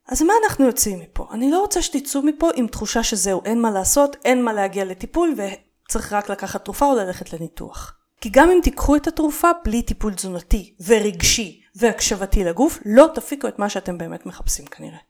אז 0.07 0.21
מה 0.21 0.33
אנחנו 0.43 0.65
יוצאים 0.65 0.99
מפה? 0.99 1.27
אני 1.31 1.51
לא 1.51 1.59
רוצה 1.59 1.81
שתצאו 1.81 2.21
מפה 2.21 2.49
עם 2.55 2.67
תחושה 2.67 3.03
שזהו, 3.03 3.41
אין 3.45 3.61
מה 3.61 3.71
לעשות, 3.71 4.15
אין 4.25 4.43
מה 4.43 4.53
להגיע 4.53 4.85
לטיפול 4.85 5.35
וצריך 5.37 6.13
רק 6.13 6.29
לקחת 6.29 6.65
תרופה 6.65 6.85
או 6.85 6.95
ללכת 6.95 7.33
לניתוח. 7.33 7.93
כי 8.21 8.29
גם 8.29 8.51
אם 8.51 8.59
תיקחו 8.63 8.95
את 8.95 9.07
התרופה 9.07 9.49
בלי 9.65 9.81
טיפול 9.81 10.13
תזונתי 10.13 10.75
ורגשי 10.85 11.61
והקשבתי 11.75 12.43
לגוף, 12.43 12.79
לא 12.85 13.07
תפיקו 13.15 13.47
את 13.47 13.59
מה 13.59 13.69
שאתם 13.69 13.97
באמת 13.97 14.25
מחפשים 14.25 14.65
כנראה. 14.65 15.08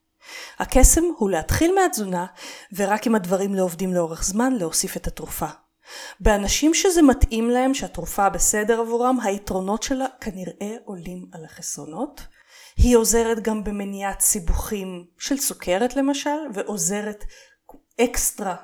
הקסם 0.59 1.03
הוא 1.17 1.29
להתחיל 1.29 1.75
מהתזונה, 1.75 2.25
ורק 2.73 3.07
אם 3.07 3.15
הדברים 3.15 3.55
לא 3.55 3.63
עובדים 3.63 3.93
לאורך 3.93 4.23
זמן, 4.23 4.53
להוסיף 4.53 4.97
את 4.97 5.07
התרופה. 5.07 5.47
באנשים 6.19 6.73
שזה 6.73 7.01
מתאים 7.01 7.49
להם, 7.49 7.73
שהתרופה 7.73 8.29
בסדר 8.29 8.79
עבורם, 8.79 9.19
היתרונות 9.23 9.83
שלה 9.83 10.05
כנראה 10.21 10.75
עולים 10.85 11.25
על 11.31 11.45
החסרונות. 11.45 12.21
היא 12.77 12.97
עוזרת 12.97 13.39
גם 13.39 13.63
במניעת 13.63 14.21
סיבוכים 14.21 15.05
של 15.17 15.37
סוכרת 15.37 15.95
למשל, 15.95 16.39
ועוזרת 16.53 17.25
אקסטרה 18.01 18.55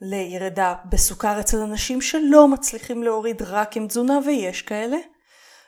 לירידה 0.00 0.74
בסוכר 0.84 1.40
אצל 1.40 1.58
אנשים 1.58 2.00
שלא 2.00 2.48
מצליחים 2.48 3.02
להוריד 3.02 3.42
רק 3.42 3.76
עם 3.76 3.86
תזונה, 3.86 4.18
ויש 4.26 4.62
כאלה. 4.62 4.96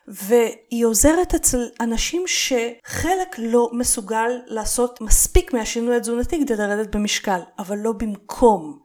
והיא 0.09 0.87
עוזרת 0.87 1.35
אצל 1.35 1.59
אנשים 1.81 2.23
שחלק 2.27 3.38
לא 3.38 3.71
מסוגל 3.73 4.31
לעשות 4.47 5.01
מספיק 5.01 5.53
מהשינוי 5.53 5.97
התזונתי 5.97 6.45
כדי 6.45 6.57
לרדת 6.57 6.97
במשקל, 6.97 7.40
אבל 7.59 7.79
לא 7.79 7.93
במקום 7.93 8.79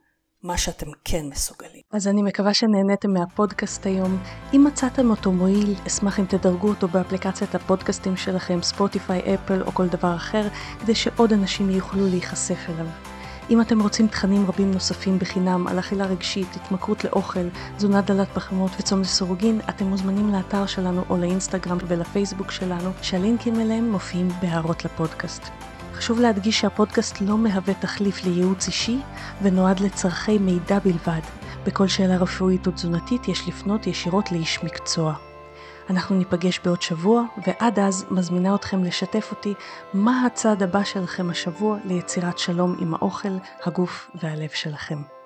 מה 0.44 0.58
שאתם 0.58 0.88
כן 1.04 1.26
מסוגלים. 1.26 1.82
אז 1.92 2.08
אני 2.08 2.22
מקווה 2.22 2.54
שנהניתם 2.54 3.14
מהפודקאסט 3.14 3.86
היום. 3.86 4.18
אם 4.54 4.64
מצאתם 4.68 5.10
אותו 5.10 5.32
מועיל, 5.32 5.76
אשמח 5.88 6.20
אם 6.20 6.26
תדרגו 6.26 6.68
אותו 6.68 6.88
באפליקציית 6.88 7.56
הפודקאסטים 7.56 8.18
שלכם, 8.18 8.62
ספוטיפיי, 8.62 9.36
אפל 9.36 9.62
או 9.64 9.72
כל 9.72 9.88
דבר 9.88 10.16
אחר, 10.16 10.48
כדי 10.82 10.96
שעוד 10.96 11.34
אנשים 11.34 11.70
יוכלו 11.70 12.08
להיחשף 12.08 12.70
אליו. 12.70 13.09
אם 13.50 13.62
אתם 13.62 13.82
רוצים 13.82 14.08
תכנים 14.08 14.46
רבים 14.46 14.72
נוספים 14.72 15.20
בחינם 15.20 15.68
על 15.68 15.80
אכילה 15.80 16.06
רגשית, 16.06 16.48
התמכרות 16.56 17.04
לאוכל, 17.04 17.50
תזונה 17.78 18.02
דלת 18.02 18.28
פחמות 18.34 18.72
וצום 18.80 19.02
לסירוגין, 19.02 19.60
אתם 19.70 19.86
מוזמנים 19.86 20.30
לאתר 20.30 20.66
שלנו 20.66 21.04
או 21.10 21.18
לאינסטגרם 21.18 21.78
ולפייסבוק 21.88 22.52
שלנו, 22.52 22.90
שהלינקים 23.02 23.60
אליהם 23.60 23.92
מופיעים 23.92 24.28
בהערות 24.42 24.86
לפודקאסט. 24.86 25.44
חשוב 25.94 26.20
להדגיש 26.20 26.60
שהפודקאסט 26.60 27.22
לא 27.22 27.38
מהווה 27.38 27.74
תחליף 27.74 28.26
לייעוץ 28.26 28.68
אישי 28.68 29.00
ונועד 29.42 29.80
לצורכי 29.80 30.38
מידע 30.38 30.80
בלבד. 30.80 31.22
בכל 31.66 31.88
שאלה 31.88 32.18
רפואית 32.18 32.68
או 32.68 32.72
תזונתית 32.72 33.28
יש 33.28 33.48
לפנות 33.48 33.88
ישירות 33.88 34.32
לאיש 34.32 34.64
מקצוע. 34.64 35.29
אנחנו 35.90 36.16
ניפגש 36.16 36.60
בעוד 36.60 36.82
שבוע, 36.82 37.24
ועד 37.48 37.80
אז 37.80 38.06
מזמינה 38.12 38.56
אתכם 38.56 38.84
לשתף 38.84 39.28
אותי 39.32 39.54
מה 39.94 40.26
הצעד 40.26 40.64
הבא 40.64 40.84
שלכם 40.84 41.30
השבוע 41.30 41.78
ליצירת 41.86 42.40
שלום 42.40 42.76
עם 42.80 42.94
האוכל, 42.94 43.38
הגוף 43.66 44.12
והלב 44.16 44.50
שלכם. 44.50 45.19